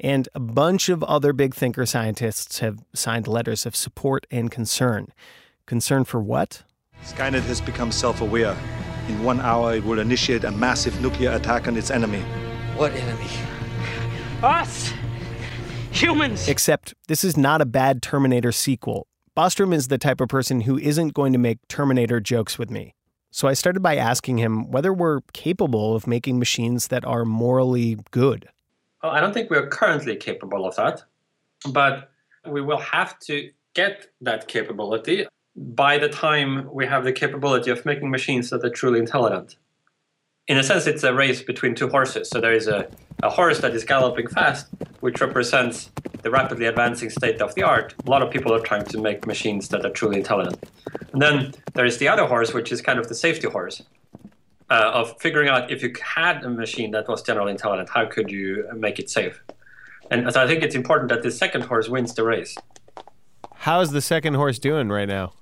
And 0.00 0.30
a 0.34 0.40
bunch 0.40 0.88
of 0.88 1.02
other 1.04 1.34
big 1.34 1.54
thinker 1.54 1.84
scientists 1.84 2.60
have 2.60 2.82
signed 2.94 3.28
letters 3.28 3.66
of 3.66 3.76
support 3.76 4.26
and 4.30 4.50
concern. 4.50 5.08
Concern 5.66 6.04
for 6.04 6.22
what? 6.22 6.62
Skynet 7.02 7.42
has 7.42 7.60
become 7.60 7.92
self 7.92 8.22
aware. 8.22 8.56
In 9.08 9.22
one 9.22 9.42
hour, 9.42 9.74
it 9.74 9.84
will 9.84 9.98
initiate 9.98 10.44
a 10.44 10.50
massive 10.50 10.98
nuclear 11.02 11.32
attack 11.32 11.68
on 11.68 11.76
its 11.76 11.90
enemy. 11.90 12.20
What 12.76 12.92
enemy? 12.92 13.28
Us! 14.42 14.90
Humans! 15.90 16.48
Except 16.48 16.94
this 17.08 17.24
is 17.24 17.36
not 17.36 17.60
a 17.60 17.66
bad 17.66 18.00
Terminator 18.00 18.52
sequel. 18.52 19.06
Bostrom 19.36 19.74
is 19.74 19.88
the 19.88 19.98
type 19.98 20.22
of 20.22 20.30
person 20.30 20.62
who 20.62 20.78
isn't 20.78 21.12
going 21.12 21.34
to 21.34 21.38
make 21.38 21.58
Terminator 21.68 22.20
jokes 22.20 22.58
with 22.58 22.70
me. 22.70 22.94
So 23.34 23.48
I 23.48 23.54
started 23.54 23.80
by 23.80 23.96
asking 23.96 24.38
him 24.38 24.70
whether 24.70 24.92
we're 24.92 25.22
capable 25.32 25.96
of 25.96 26.06
making 26.06 26.38
machines 26.38 26.86
that 26.86 27.04
are 27.04 27.24
morally 27.24 27.98
good. 28.12 28.48
Well, 29.02 29.10
I 29.10 29.18
don't 29.18 29.34
think 29.34 29.50
we're 29.50 29.66
currently 29.66 30.14
capable 30.14 30.64
of 30.64 30.76
that, 30.76 31.02
but 31.68 32.12
we 32.48 32.60
will 32.60 32.78
have 32.78 33.18
to 33.26 33.50
get 33.74 34.06
that 34.20 34.46
capability 34.46 35.26
by 35.56 35.98
the 35.98 36.08
time 36.08 36.72
we 36.72 36.86
have 36.86 37.02
the 37.02 37.12
capability 37.12 37.72
of 37.72 37.84
making 37.84 38.08
machines 38.08 38.50
that 38.50 38.64
are 38.64 38.70
truly 38.70 39.00
intelligent. 39.00 39.56
In 40.46 40.56
a 40.56 40.62
sense, 40.62 40.86
it's 40.86 41.02
a 41.02 41.12
race 41.12 41.42
between 41.42 41.74
two 41.74 41.88
horses. 41.88 42.30
So 42.30 42.40
there 42.40 42.52
is 42.52 42.68
a, 42.68 42.88
a 43.24 43.30
horse 43.30 43.58
that 43.62 43.74
is 43.74 43.82
galloping 43.82 44.28
fast, 44.28 44.68
which 45.00 45.20
represents 45.20 45.90
the 46.24 46.30
rapidly 46.30 46.66
advancing 46.66 47.10
state 47.10 47.40
of 47.40 47.54
the 47.54 47.62
art. 47.62 47.94
A 48.04 48.10
lot 48.10 48.22
of 48.22 48.30
people 48.30 48.52
are 48.52 48.60
trying 48.60 48.84
to 48.86 48.98
make 48.98 49.26
machines 49.26 49.68
that 49.68 49.84
are 49.84 49.90
truly 49.90 50.16
intelligent. 50.16 50.58
And 51.12 51.22
then 51.22 51.54
there 51.74 51.84
is 51.84 51.98
the 51.98 52.08
other 52.08 52.26
horse, 52.26 52.52
which 52.52 52.72
is 52.72 52.82
kind 52.82 52.98
of 52.98 53.08
the 53.08 53.14
safety 53.14 53.48
horse 53.48 53.82
uh, 54.70 54.90
of 54.94 55.20
figuring 55.20 55.48
out 55.48 55.70
if 55.70 55.82
you 55.82 55.92
had 56.02 56.42
a 56.42 56.48
machine 56.48 56.90
that 56.92 57.08
was 57.08 57.22
generally 57.22 57.52
intelligent, 57.52 57.90
how 57.90 58.06
could 58.06 58.30
you 58.30 58.66
make 58.74 58.98
it 58.98 59.10
safe? 59.10 59.42
And 60.10 60.32
so 60.32 60.42
I 60.42 60.46
think 60.46 60.62
it's 60.62 60.74
important 60.74 61.10
that 61.10 61.22
the 61.22 61.30
second 61.30 61.62
horse 61.62 61.88
wins 61.88 62.14
the 62.14 62.24
race. 62.24 62.56
How's 63.54 63.92
the 63.92 64.00
second 64.00 64.34
horse 64.34 64.58
doing 64.58 64.88
right 64.88 65.08
now? 65.08 65.32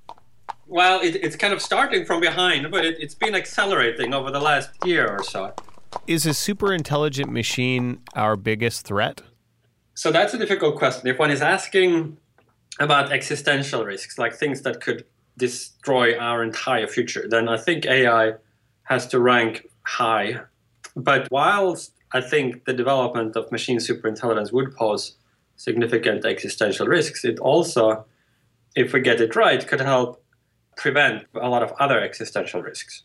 Well, 0.67 1.01
it, 1.01 1.17
it's 1.17 1.37
kind 1.37 1.53
of 1.53 1.61
starting 1.61 2.05
from 2.05 2.21
behind, 2.21 2.71
but 2.71 2.85
it, 2.85 2.97
it's 2.99 3.15
been 3.15 3.35
accelerating 3.35 4.15
over 4.15 4.31
the 4.31 4.41
last 4.41 4.71
year 4.85 5.09
or 5.09 5.23
so. 5.23 5.55
Is 6.07 6.27
a 6.27 6.35
super 6.35 6.73
intelligent 6.73 7.31
machine 7.31 8.01
our 8.15 8.37
biggest 8.37 8.87
threat? 8.87 9.23
So 9.95 10.11
that's 10.11 10.35
a 10.35 10.39
difficult 10.39 10.77
question. 10.77 11.07
If 11.09 11.19
one 11.19 11.31
is 11.31 11.43
asking 11.43 12.17
about 12.81 13.13
existential 13.13 13.85
risks, 13.85 14.19
like 14.19 14.35
things 14.35 14.63
that 14.63 14.81
could 14.81 15.05
destroy 15.37 16.17
our 16.19 16.43
entire 16.43 16.87
future, 16.87 17.27
then 17.29 17.49
I 17.49 17.57
think 17.57 17.87
AI 17.87 18.35
has 18.85 19.07
to 19.09 19.21
rank 19.21 19.69
high. 19.83 20.41
But 20.97 21.29
whilst 21.31 21.93
I 22.13 22.21
think 22.21 22.65
the 22.65 22.73
development 22.73 23.37
of 23.37 23.51
machine 23.51 23.79
superintelligence 23.79 24.53
would 24.53 24.75
pose 24.75 25.17
significant 25.57 26.25
existential 26.25 26.87
risks, 26.87 27.25
it 27.25 27.39
also, 27.39 28.05
if 28.75 28.93
we 28.93 29.01
get 29.01 29.21
it 29.21 29.37
right, 29.37 29.67
could 29.67 29.81
help 29.81 30.23
prevent 30.77 31.25
a 31.35 31.49
lot 31.49 31.63
of 31.63 31.73
other 31.79 32.01
existential 32.01 32.63
risks. 32.63 33.05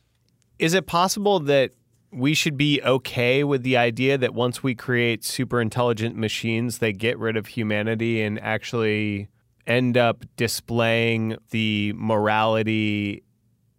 Is 0.59 0.73
it 0.73 0.87
possible 0.87 1.39
that 1.41 1.71
we 2.11 2.33
should 2.33 2.57
be 2.57 2.81
okay 2.83 3.43
with 3.43 3.63
the 3.63 3.77
idea 3.77 4.17
that 4.17 4.33
once 4.33 4.63
we 4.63 4.75
create 4.75 5.23
super 5.23 5.59
intelligent 5.61 6.15
machines, 6.15 6.79
they 6.79 6.93
get 6.93 7.17
rid 7.17 7.37
of 7.37 7.47
humanity 7.47 8.21
and 8.21 8.39
actually 8.41 9.27
end 9.65 9.97
up 9.97 10.23
displaying 10.37 11.37
the 11.49 11.93
morality 11.95 13.23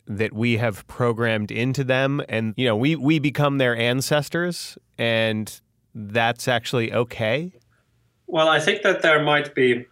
that 0.06 0.32
we 0.32 0.56
have 0.56 0.86
programmed 0.86 1.50
into 1.50 1.84
them 1.84 2.22
and 2.30 2.54
you 2.56 2.66
know 2.66 2.74
we 2.74 2.96
we 2.96 3.18
become 3.18 3.58
their 3.58 3.76
ancestors 3.76 4.78
and 4.96 5.60
that's 5.94 6.48
actually 6.48 6.90
okay 6.94 7.52
Well, 8.28 8.48
I 8.48 8.60
think 8.60 8.82
that 8.82 9.00
there 9.00 9.22
might 9.22 9.54
be 9.54 9.86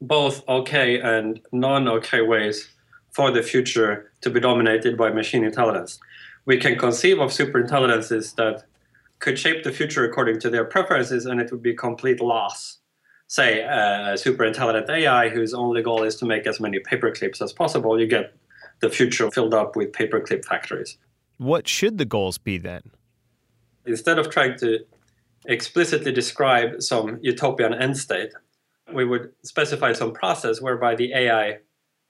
both 0.00 0.46
okay 0.48 1.00
and 1.00 1.40
non 1.52 1.88
okay 1.88 2.22
ways 2.22 2.70
for 3.10 3.30
the 3.32 3.42
future 3.42 4.12
to 4.20 4.30
be 4.30 4.40
dominated 4.40 4.96
by 4.96 5.10
machine 5.10 5.44
intelligence. 5.44 5.98
We 6.44 6.58
can 6.58 6.76
conceive 6.76 7.20
of 7.20 7.30
superintelligences 7.30 8.34
that 8.36 8.64
could 9.20 9.38
shape 9.38 9.62
the 9.62 9.72
future 9.72 10.04
according 10.04 10.40
to 10.40 10.50
their 10.50 10.64
preferences, 10.64 11.26
and 11.26 11.40
it 11.40 11.50
would 11.52 11.62
be 11.62 11.74
complete 11.74 12.20
loss. 12.20 12.78
Say, 13.28 13.64
uh, 13.64 14.14
a 14.14 14.18
super 14.18 14.44
intelligent 14.44 14.90
AI 14.90 15.28
whose 15.28 15.54
only 15.54 15.82
goal 15.82 16.02
is 16.02 16.16
to 16.16 16.26
make 16.26 16.46
as 16.46 16.60
many 16.60 16.80
paperclips 16.80 17.40
as 17.40 17.52
possible, 17.52 17.98
you 17.98 18.06
get 18.06 18.34
the 18.80 18.90
future 18.90 19.30
filled 19.30 19.54
up 19.54 19.76
with 19.76 19.92
paperclip 19.92 20.44
factories. 20.44 20.98
what 21.38 21.66
should 21.66 21.98
the 21.98 22.04
goals 22.04 22.38
be 22.38 22.58
then 22.58 22.82
Instead 23.86 24.18
of 24.18 24.30
trying 24.30 24.56
to 24.58 24.78
explicitly 25.46 26.12
describe 26.12 26.80
some 26.80 27.18
utopian 27.20 27.74
end 27.74 27.96
state, 27.96 28.32
we 28.94 29.04
would 29.04 29.32
specify 29.42 29.92
some 29.92 30.12
process 30.12 30.60
whereby 30.60 30.94
the 30.94 31.12
AI 31.12 31.58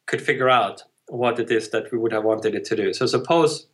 could 0.07 0.21
figure 0.21 0.51
out 0.51 0.83
what 1.09 1.39
it 1.39 1.51
is 1.51 1.71
that 1.71 1.91
we 1.93 1.99
would 1.99 2.13
have 2.13 2.25
wanted 2.25 2.55
it 2.55 2.65
to 2.65 2.77
do. 2.77 2.93
So 2.93 3.07
suppose 3.07 3.69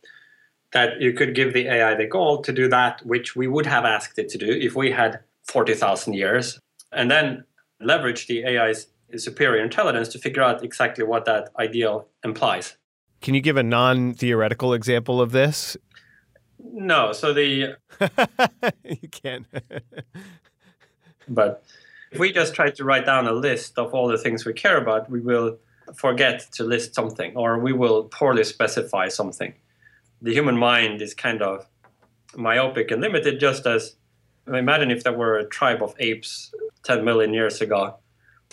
that 0.71 1.01
you 1.01 1.13
could 1.13 1.33
give 1.35 1.53
the 1.53 1.67
AI 1.67 1.95
the 1.95 2.05
goal 2.05 2.41
to 2.41 2.53
do 2.53 2.67
that 2.67 3.05
which 3.05 3.35
we 3.35 3.47
would 3.47 3.65
have 3.65 3.85
asked 3.85 4.19
it 4.19 4.29
to 4.29 4.37
do 4.37 4.51
if 4.51 4.75
we 4.75 4.91
had 4.91 5.19
40,000 5.47 6.13
years, 6.13 6.59
and 6.91 7.09
then 7.09 7.43
leverage 7.81 8.27
the 8.27 8.45
AI's 8.45 8.87
superior 9.17 9.63
intelligence 9.63 10.09
to 10.09 10.19
figure 10.19 10.43
out 10.43 10.63
exactly 10.63 11.03
what 11.03 11.25
that 11.25 11.49
ideal 11.59 12.07
implies. 12.23 12.77
can 13.21 13.33
you 13.33 13.41
give 13.41 13.57
a 13.57 13.63
non-theoretical 13.63 14.73
example 14.73 15.19
of 15.19 15.31
this 15.31 15.75
No, 16.59 17.13
so 17.13 17.33
the 17.33 17.75
you 18.83 19.09
can 19.09 19.45
but 21.27 21.63
if 22.11 22.19
we 22.19 22.31
just 22.31 22.53
try 22.53 22.69
to 22.71 22.83
write 22.83 23.05
down 23.05 23.27
a 23.27 23.33
list 23.33 23.77
of 23.77 23.93
all 23.93 24.07
the 24.07 24.17
things 24.17 24.45
we 24.45 24.53
care 24.53 24.77
about, 24.77 25.09
we 25.09 25.19
will 25.19 25.57
forget 25.95 26.51
to 26.53 26.63
list 26.63 26.95
something 26.95 27.35
or 27.35 27.59
we 27.59 27.73
will 27.73 28.03
poorly 28.05 28.43
specify 28.43 29.07
something. 29.07 29.53
The 30.21 30.33
human 30.33 30.57
mind 30.57 31.01
is 31.01 31.13
kind 31.13 31.41
of 31.41 31.67
myopic 32.35 32.91
and 32.91 33.01
limited, 33.01 33.39
just 33.39 33.65
as 33.65 33.95
imagine 34.47 34.91
if 34.91 35.03
there 35.03 35.13
were 35.13 35.37
a 35.37 35.45
tribe 35.47 35.81
of 35.83 35.93
apes 35.99 36.53
10 36.83 37.05
million 37.05 37.33
years 37.33 37.61
ago 37.61 37.97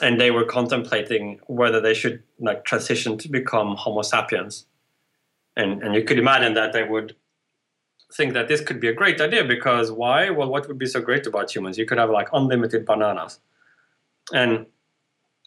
and 0.03 0.21
they 0.21 0.31
were 0.31 0.45
contemplating 0.45 1.41
whether 1.47 1.81
they 1.81 1.95
should 1.95 2.23
like 2.39 2.65
transition 2.65 3.17
to 3.19 3.29
become 3.29 3.77
homo 3.77 4.03
sapiens. 4.03 4.67
And 5.57 5.83
and 5.83 5.95
you 5.95 6.05
could 6.05 6.19
imagine 6.19 6.55
that 6.55 6.73
they 6.73 6.83
would 6.83 7.17
think 8.13 8.35
that 8.35 8.47
this 8.49 8.61
could 8.61 8.79
be 8.79 8.89
a 8.89 8.93
great 8.93 9.21
idea 9.21 9.43
because 9.45 9.91
why? 9.91 10.31
Well 10.31 10.49
what 10.49 10.69
would 10.69 10.79
be 10.79 10.87
so 10.87 11.01
great 11.01 11.27
about 11.27 11.55
humans? 11.55 11.79
You 11.79 11.87
could 11.87 11.99
have 11.99 12.11
like 12.11 12.29
unlimited 12.33 12.85
bananas. 12.85 13.41
And 14.33 14.67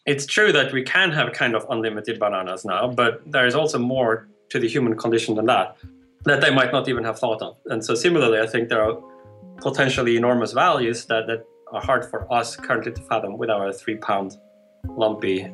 it's 0.06 0.26
true 0.26 0.52
that 0.52 0.72
we 0.72 0.82
can 0.82 1.12
have 1.12 1.32
kind 1.32 1.54
of 1.54 1.66
unlimited 1.68 2.18
bananas 2.18 2.64
now 2.64 2.88
but 2.88 3.22
there 3.30 3.46
is 3.46 3.54
also 3.54 3.78
more 3.78 4.28
to 4.48 4.58
the 4.58 4.68
human 4.68 4.96
condition 4.96 5.34
than 5.34 5.46
that 5.46 5.76
that 6.24 6.40
they 6.40 6.52
might 6.54 6.72
not 6.72 6.88
even 6.88 7.04
have 7.04 7.18
thought 7.18 7.42
of 7.42 7.56
and 7.66 7.84
so 7.84 7.94
similarly 7.94 8.38
i 8.40 8.46
think 8.46 8.68
there 8.68 8.82
are 8.82 8.98
potentially 9.60 10.16
enormous 10.16 10.52
values 10.52 11.04
that, 11.06 11.26
that 11.26 11.44
are 11.72 11.82
hard 11.82 12.04
for 12.04 12.30
us 12.32 12.56
currently 12.56 12.92
to 12.92 13.00
fathom 13.02 13.38
with 13.38 13.50
our 13.50 13.72
three 13.72 13.96
pound 13.96 14.36
lumpy 14.96 15.50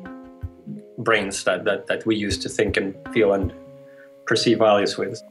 brains 0.97 1.43
that, 1.43 1.63
that, 1.65 1.87
that 1.87 2.05
we 2.05 2.15
use 2.15 2.37
to 2.39 2.49
think 2.49 2.77
and 2.77 2.95
feel 3.13 3.33
and 3.33 3.53
perceive 4.25 4.57
values 4.57 4.97
with. 4.97 5.21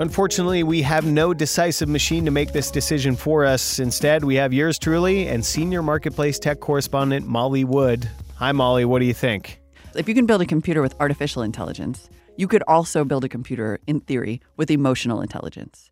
Unfortunately, 0.00 0.62
we 0.62 0.82
have 0.82 1.04
no 1.04 1.34
decisive 1.34 1.88
machine 1.88 2.24
to 2.24 2.30
make 2.30 2.52
this 2.52 2.70
decision 2.70 3.16
for 3.16 3.44
us. 3.44 3.80
Instead, 3.80 4.22
we 4.22 4.36
have 4.36 4.52
yours 4.52 4.78
truly 4.78 5.26
and 5.26 5.44
senior 5.44 5.82
marketplace 5.82 6.38
tech 6.38 6.60
correspondent 6.60 7.26
Molly 7.26 7.64
Wood. 7.64 8.08
Hi, 8.36 8.52
Molly. 8.52 8.84
What 8.84 9.00
do 9.00 9.06
you 9.06 9.14
think? 9.14 9.60
If 9.96 10.08
you 10.08 10.14
can 10.14 10.24
build 10.24 10.40
a 10.40 10.46
computer 10.46 10.82
with 10.82 10.94
artificial 11.00 11.42
intelligence, 11.42 12.08
you 12.36 12.46
could 12.46 12.62
also 12.68 13.04
build 13.04 13.24
a 13.24 13.28
computer, 13.28 13.80
in 13.88 13.98
theory, 13.98 14.40
with 14.56 14.70
emotional 14.70 15.20
intelligence. 15.20 15.90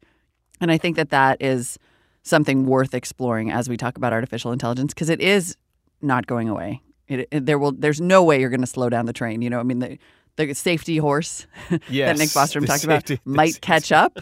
And 0.61 0.71
I 0.71 0.79
think 0.79 0.95
that 0.95 1.11
that 1.11 1.39
is 1.43 1.77
something 2.23 2.65
worth 2.65 2.95
exploring 2.95 3.51
as 3.51 3.69
we 3.69 3.77
talk 3.77 3.97
about 3.97 4.13
artificial 4.13 4.53
intelligence 4.53 4.95
because 4.95 5.09
it 5.11 5.21
is 5.21 5.57
not 6.01 6.29
going 6.29 6.49
away. 6.49 6.81
It, 7.09 7.27
it- 7.33 7.47
there 7.47 7.59
will. 7.59 7.73
There's 7.73 8.01
no 8.01 8.23
way 8.23 8.39
you're 8.39 8.51
going 8.51 8.61
to 8.61 8.67
slow 8.69 8.89
down 8.89 9.07
the 9.07 9.13
train. 9.13 9.43
You 9.43 9.51
know, 9.51 9.59
I 9.59 9.65
mean, 9.65 9.81
the, 9.81 9.99
the 10.37 10.55
safety 10.55 10.97
horse 10.99 11.47
that 11.71 11.81
Nick 11.91 12.31
Bostrom 12.31 12.67
talked 12.67 12.81
safety- 12.83 13.15
about 13.15 13.27
might 13.27 13.61
catch 13.61 13.93
up, 13.93 14.19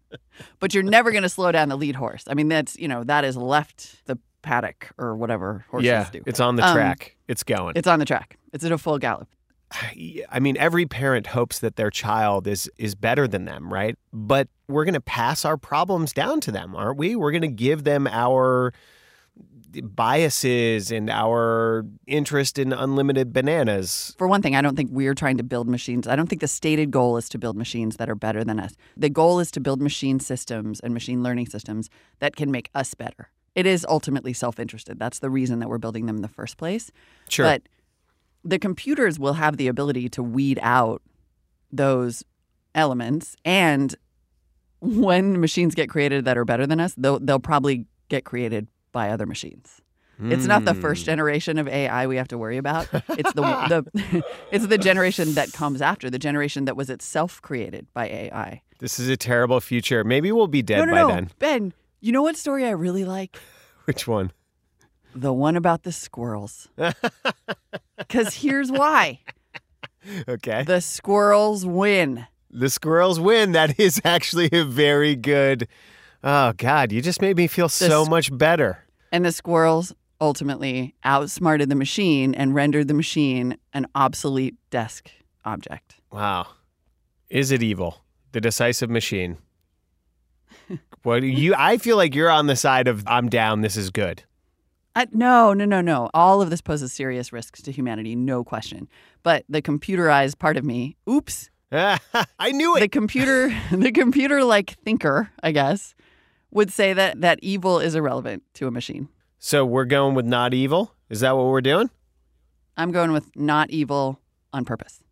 but 0.60 0.74
you're 0.74 0.82
never 0.82 1.10
going 1.10 1.22
to 1.22 1.28
slow 1.28 1.52
down 1.52 1.68
the 1.68 1.76
lead 1.76 1.96
horse. 1.96 2.24
I 2.26 2.34
mean, 2.34 2.48
that's 2.48 2.76
you 2.78 2.88
know 2.88 3.04
that 3.04 3.24
is 3.24 3.36
left 3.36 4.04
the 4.06 4.18
paddock 4.42 4.90
or 4.98 5.16
whatever 5.16 5.64
horses 5.70 5.86
yeah, 5.86 6.08
do. 6.10 6.22
it's 6.26 6.40
on 6.40 6.56
the 6.56 6.66
Um, 6.66 6.74
track. 6.74 7.16
It's 7.28 7.42
going. 7.42 7.74
It's 7.76 7.88
on 7.88 7.98
the 7.98 8.04
track. 8.04 8.38
It's 8.52 8.64
at 8.64 8.72
a 8.72 8.78
full 8.78 8.98
gallop. 8.98 9.28
I 10.30 10.38
mean, 10.40 10.56
every 10.58 10.86
parent 10.86 11.28
hopes 11.28 11.58
that 11.60 11.76
their 11.76 11.90
child 11.90 12.46
is 12.46 12.70
is 12.78 12.94
better 12.94 13.26
than 13.26 13.44
them, 13.46 13.72
right? 13.72 13.96
But 14.12 14.48
we're 14.68 14.84
going 14.84 14.94
to 14.94 15.00
pass 15.00 15.44
our 15.44 15.56
problems 15.56 16.12
down 16.12 16.40
to 16.42 16.52
them, 16.52 16.74
aren't 16.76 16.98
we? 16.98 17.16
We're 17.16 17.32
going 17.32 17.42
to 17.42 17.48
give 17.48 17.84
them 17.84 18.06
our 18.06 18.72
biases 19.82 20.90
and 20.90 21.10
our 21.10 21.84
interest 22.06 22.58
in 22.58 22.72
unlimited 22.72 23.32
bananas. 23.32 24.14
For 24.18 24.26
one 24.26 24.42
thing, 24.42 24.56
I 24.56 24.62
don't 24.62 24.76
think 24.76 24.90
we're 24.92 25.14
trying 25.14 25.36
to 25.38 25.42
build 25.42 25.68
machines. 25.68 26.06
I 26.06 26.16
don't 26.16 26.28
think 26.28 26.40
the 26.40 26.48
stated 26.48 26.90
goal 26.90 27.16
is 27.16 27.28
to 27.30 27.38
build 27.38 27.56
machines 27.56 27.96
that 27.96 28.08
are 28.08 28.14
better 28.14 28.44
than 28.44 28.60
us. 28.60 28.74
The 28.96 29.10
goal 29.10 29.40
is 29.40 29.50
to 29.52 29.60
build 29.60 29.80
machine 29.80 30.20
systems 30.20 30.80
and 30.80 30.94
machine 30.94 31.22
learning 31.22 31.46
systems 31.46 31.90
that 32.18 32.36
can 32.36 32.50
make 32.50 32.70
us 32.74 32.94
better. 32.94 33.30
It 33.54 33.66
is 33.66 33.86
ultimately 33.88 34.32
self 34.32 34.58
interested. 34.58 34.98
That's 34.98 35.20
the 35.20 35.30
reason 35.30 35.60
that 35.60 35.68
we're 35.68 35.78
building 35.78 36.06
them 36.06 36.16
in 36.16 36.22
the 36.22 36.28
first 36.28 36.56
place. 36.56 36.90
Sure. 37.28 37.46
But 37.46 37.62
the 38.44 38.58
computers 38.58 39.18
will 39.18 39.34
have 39.34 39.56
the 39.56 39.68
ability 39.68 40.08
to 40.10 40.22
weed 40.22 40.58
out 40.62 41.02
those 41.72 42.24
elements. 42.74 43.36
And 43.44 43.94
when 44.80 45.40
machines 45.40 45.74
get 45.74 45.88
created 45.88 46.24
that 46.26 46.36
are 46.36 46.44
better 46.44 46.66
than 46.66 46.80
us, 46.80 46.94
they'll, 46.96 47.18
they'll 47.18 47.38
probably 47.38 47.86
get 48.08 48.24
created 48.24 48.68
by 48.94 49.10
other 49.10 49.26
machines. 49.26 49.82
It's 50.30 50.46
not 50.46 50.64
the 50.64 50.74
first 50.74 51.02
Hmm. 51.02 51.06
generation 51.12 51.58
of 51.58 51.66
AI 51.66 52.06
we 52.06 52.16
have 52.16 52.28
to 52.28 52.38
worry 52.38 52.56
about. 52.56 52.86
It's 53.18 53.32
the 53.32 53.42
the 53.92 54.22
it's 54.52 54.66
the 54.68 54.78
generation 54.78 55.34
that 55.34 55.52
comes 55.52 55.82
after, 55.82 56.08
the 56.08 56.20
generation 56.20 56.64
that 56.66 56.76
was 56.76 56.88
itself 56.88 57.42
created 57.42 57.88
by 57.92 58.06
AI. 58.08 58.62
This 58.78 59.00
is 59.00 59.08
a 59.08 59.16
terrible 59.16 59.58
future. 59.60 60.04
Maybe 60.04 60.30
we'll 60.30 60.46
be 60.46 60.62
dead 60.62 60.78
no, 60.78 60.84
no, 60.84 60.92
by 60.92 61.00
no. 61.00 61.08
then. 61.08 61.30
Ben, 61.40 61.72
you 62.00 62.12
know 62.12 62.22
what 62.22 62.36
story 62.36 62.64
I 62.64 62.70
really 62.70 63.04
like? 63.04 63.36
Which 63.86 64.06
one? 64.06 64.30
The 65.16 65.32
one 65.32 65.56
about 65.56 65.82
the 65.82 65.92
squirrels. 65.92 66.68
Cuz 68.08 68.34
here's 68.34 68.70
why. 68.70 69.20
Okay. 70.28 70.62
The 70.64 70.80
squirrels 70.80 71.66
win. 71.66 72.26
The 72.50 72.70
squirrels 72.70 73.18
win. 73.18 73.52
That 73.52 73.80
is 73.80 74.00
actually 74.04 74.48
a 74.52 74.64
very 74.64 75.16
good. 75.16 75.66
Oh 76.22 76.52
God, 76.56 76.92
you 76.92 77.02
just 77.02 77.20
made 77.20 77.36
me 77.36 77.46
feel 77.48 77.68
so 77.68 78.02
s- 78.02 78.08
much 78.08 78.36
better. 78.36 78.83
And 79.14 79.24
the 79.24 79.30
squirrels 79.30 79.94
ultimately 80.20 80.96
outsmarted 81.04 81.68
the 81.68 81.76
machine 81.76 82.34
and 82.34 82.52
rendered 82.52 82.88
the 82.88 82.94
machine 82.94 83.56
an 83.72 83.86
obsolete 83.94 84.56
desk 84.70 85.08
object. 85.44 86.00
Wow. 86.10 86.48
Is 87.30 87.52
it 87.52 87.62
evil? 87.62 88.02
The 88.32 88.40
decisive 88.40 88.90
machine. 88.90 89.38
what 91.04 91.22
you 91.22 91.54
I 91.56 91.76
feel 91.76 91.96
like 91.96 92.16
you're 92.16 92.28
on 92.28 92.48
the 92.48 92.56
side 92.56 92.88
of 92.88 93.04
I'm 93.06 93.28
down, 93.28 93.60
this 93.60 93.76
is 93.76 93.90
good. 93.90 94.24
I, 94.96 95.06
no, 95.12 95.52
no, 95.52 95.64
no, 95.64 95.80
no. 95.80 96.10
All 96.12 96.42
of 96.42 96.50
this 96.50 96.60
poses 96.60 96.92
serious 96.92 97.32
risks 97.32 97.62
to 97.62 97.70
humanity, 97.70 98.16
no 98.16 98.42
question. 98.42 98.88
But 99.22 99.44
the 99.48 99.62
computerized 99.62 100.40
part 100.40 100.56
of 100.56 100.64
me, 100.64 100.96
oops, 101.08 101.50
I 101.72 102.50
knew 102.50 102.76
it. 102.76 102.80
The 102.80 102.88
computer, 102.88 103.54
the 103.70 103.92
computer 103.92 104.42
like 104.42 104.76
thinker, 104.84 105.30
I 105.40 105.52
guess, 105.52 105.94
would 106.54 106.72
say 106.72 106.94
that 106.94 107.20
that 107.20 107.38
evil 107.42 107.80
is 107.80 107.94
irrelevant 107.94 108.42
to 108.54 108.66
a 108.66 108.70
machine. 108.70 109.08
So 109.38 109.66
we're 109.66 109.84
going 109.84 110.14
with 110.14 110.24
not 110.24 110.54
evil? 110.54 110.94
Is 111.10 111.20
that 111.20 111.36
what 111.36 111.46
we're 111.46 111.60
doing? 111.60 111.90
I'm 112.78 112.92
going 112.92 113.12
with 113.12 113.36
not 113.36 113.68
evil 113.70 114.18
on 114.52 114.64
purpose. 114.64 115.02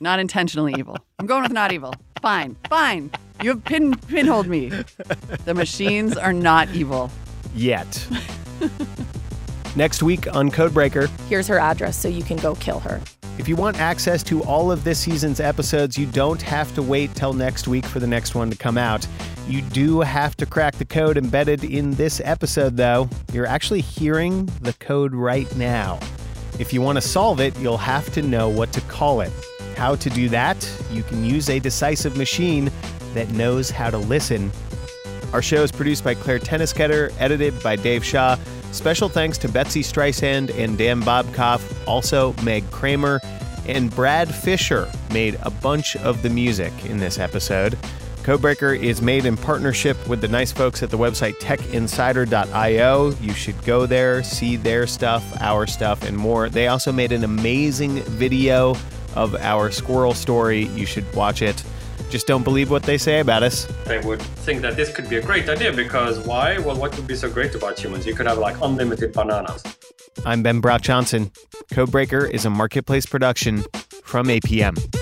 Not 0.00 0.20
intentionally 0.20 0.74
evil. 0.78 0.96
I'm 1.18 1.26
going 1.26 1.42
with 1.42 1.52
not 1.52 1.72
evil. 1.72 1.92
Fine, 2.22 2.56
fine. 2.68 3.10
You 3.42 3.50
have 3.50 3.64
pin 3.64 3.94
pinholed 3.94 4.46
me. 4.46 4.70
The 5.44 5.54
machines 5.54 6.16
are 6.16 6.32
not 6.32 6.68
evil. 6.70 7.10
Yet. 7.54 8.06
Next 9.76 10.02
week 10.02 10.32
on 10.34 10.50
Codebreaker. 10.50 11.08
Here's 11.28 11.46
her 11.48 11.58
address 11.58 11.96
so 11.96 12.08
you 12.08 12.22
can 12.22 12.36
go 12.38 12.54
kill 12.56 12.80
her. 12.80 13.00
If 13.38 13.48
you 13.48 13.54
want 13.54 13.78
access 13.78 14.22
to 14.24 14.42
all 14.44 14.72
of 14.72 14.82
this 14.82 14.98
season's 14.98 15.38
episodes, 15.38 15.96
you 15.96 16.06
don't 16.06 16.42
have 16.42 16.74
to 16.74 16.82
wait 16.82 17.14
till 17.14 17.32
next 17.32 17.68
week 17.68 17.86
for 17.86 18.00
the 18.00 18.06
next 18.06 18.34
one 18.34 18.50
to 18.50 18.56
come 18.56 18.78
out. 18.78 19.06
You 19.48 19.62
do 19.62 20.00
have 20.02 20.36
to 20.36 20.46
crack 20.46 20.74
the 20.74 20.84
code 20.84 21.16
embedded 21.16 21.64
in 21.64 21.92
this 21.92 22.20
episode, 22.22 22.76
though. 22.76 23.08
You're 23.32 23.46
actually 23.46 23.80
hearing 23.80 24.44
the 24.60 24.74
code 24.74 25.14
right 25.14 25.52
now. 25.56 25.98
If 26.58 26.74
you 26.74 26.82
want 26.82 26.96
to 26.96 27.00
solve 27.00 27.40
it, 27.40 27.58
you'll 27.58 27.78
have 27.78 28.12
to 28.12 28.20
know 28.20 28.50
what 28.50 28.74
to 28.74 28.82
call 28.82 29.22
it. 29.22 29.32
How 29.74 29.94
to 29.94 30.10
do 30.10 30.28
that? 30.28 30.70
You 30.90 31.02
can 31.02 31.24
use 31.24 31.48
a 31.48 31.60
decisive 31.60 32.14
machine 32.14 32.70
that 33.14 33.30
knows 33.30 33.70
how 33.70 33.88
to 33.88 33.96
listen. 33.96 34.52
Our 35.32 35.40
show 35.40 35.62
is 35.62 35.72
produced 35.72 36.04
by 36.04 36.12
Claire 36.14 36.40
Toeniskoetter, 36.40 37.14
edited 37.18 37.62
by 37.62 37.76
Dave 37.76 38.04
Shaw. 38.04 38.36
Special 38.72 39.08
thanks 39.08 39.38
to 39.38 39.48
Betsy 39.48 39.82
Streisand 39.82 40.54
and 40.58 40.76
Dan 40.76 41.00
Bobkoff, 41.00 41.62
also 41.88 42.34
Meg 42.42 42.70
Kramer, 42.70 43.18
and 43.66 43.90
Brad 43.94 44.34
Fisher 44.34 44.92
made 45.10 45.38
a 45.40 45.50
bunch 45.50 45.96
of 45.96 46.20
the 46.20 46.28
music 46.28 46.84
in 46.84 46.98
this 46.98 47.18
episode. 47.18 47.78
Codebreaker 48.28 48.78
is 48.78 49.00
made 49.00 49.24
in 49.24 49.38
partnership 49.38 49.96
with 50.06 50.20
the 50.20 50.28
nice 50.28 50.52
folks 50.52 50.82
at 50.82 50.90
the 50.90 50.98
website 50.98 51.36
techinsider.io. 51.36 53.10
You 53.22 53.32
should 53.32 53.64
go 53.64 53.86
there, 53.86 54.22
see 54.22 54.56
their 54.56 54.86
stuff, 54.86 55.24
our 55.40 55.66
stuff, 55.66 56.02
and 56.02 56.14
more. 56.14 56.50
They 56.50 56.68
also 56.68 56.92
made 56.92 57.10
an 57.12 57.24
amazing 57.24 58.02
video 58.02 58.76
of 59.14 59.34
our 59.36 59.70
squirrel 59.70 60.12
story. 60.12 60.66
You 60.66 60.84
should 60.84 61.10
watch 61.14 61.40
it. 61.40 61.64
Just 62.10 62.26
don't 62.26 62.42
believe 62.42 62.70
what 62.70 62.82
they 62.82 62.98
say 62.98 63.20
about 63.20 63.42
us. 63.42 63.64
They 63.86 64.00
would 64.00 64.20
think 64.20 64.60
that 64.60 64.76
this 64.76 64.94
could 64.94 65.08
be 65.08 65.16
a 65.16 65.22
great 65.22 65.48
idea 65.48 65.72
because 65.72 66.18
why? 66.26 66.58
Well, 66.58 66.76
what 66.76 66.94
would 66.96 67.06
be 67.06 67.16
so 67.16 67.30
great 67.30 67.54
about 67.54 67.78
humans? 67.78 68.06
You 68.06 68.14
could 68.14 68.26
have 68.26 68.36
like 68.36 68.60
unlimited 68.60 69.14
bananas. 69.14 69.62
I'm 70.26 70.42
Ben 70.42 70.60
Brock 70.60 70.82
Johnson. 70.82 71.30
Codebreaker 71.72 72.30
is 72.30 72.44
a 72.44 72.50
marketplace 72.50 73.06
production 73.06 73.64
from 74.04 74.26
APM. 74.26 74.97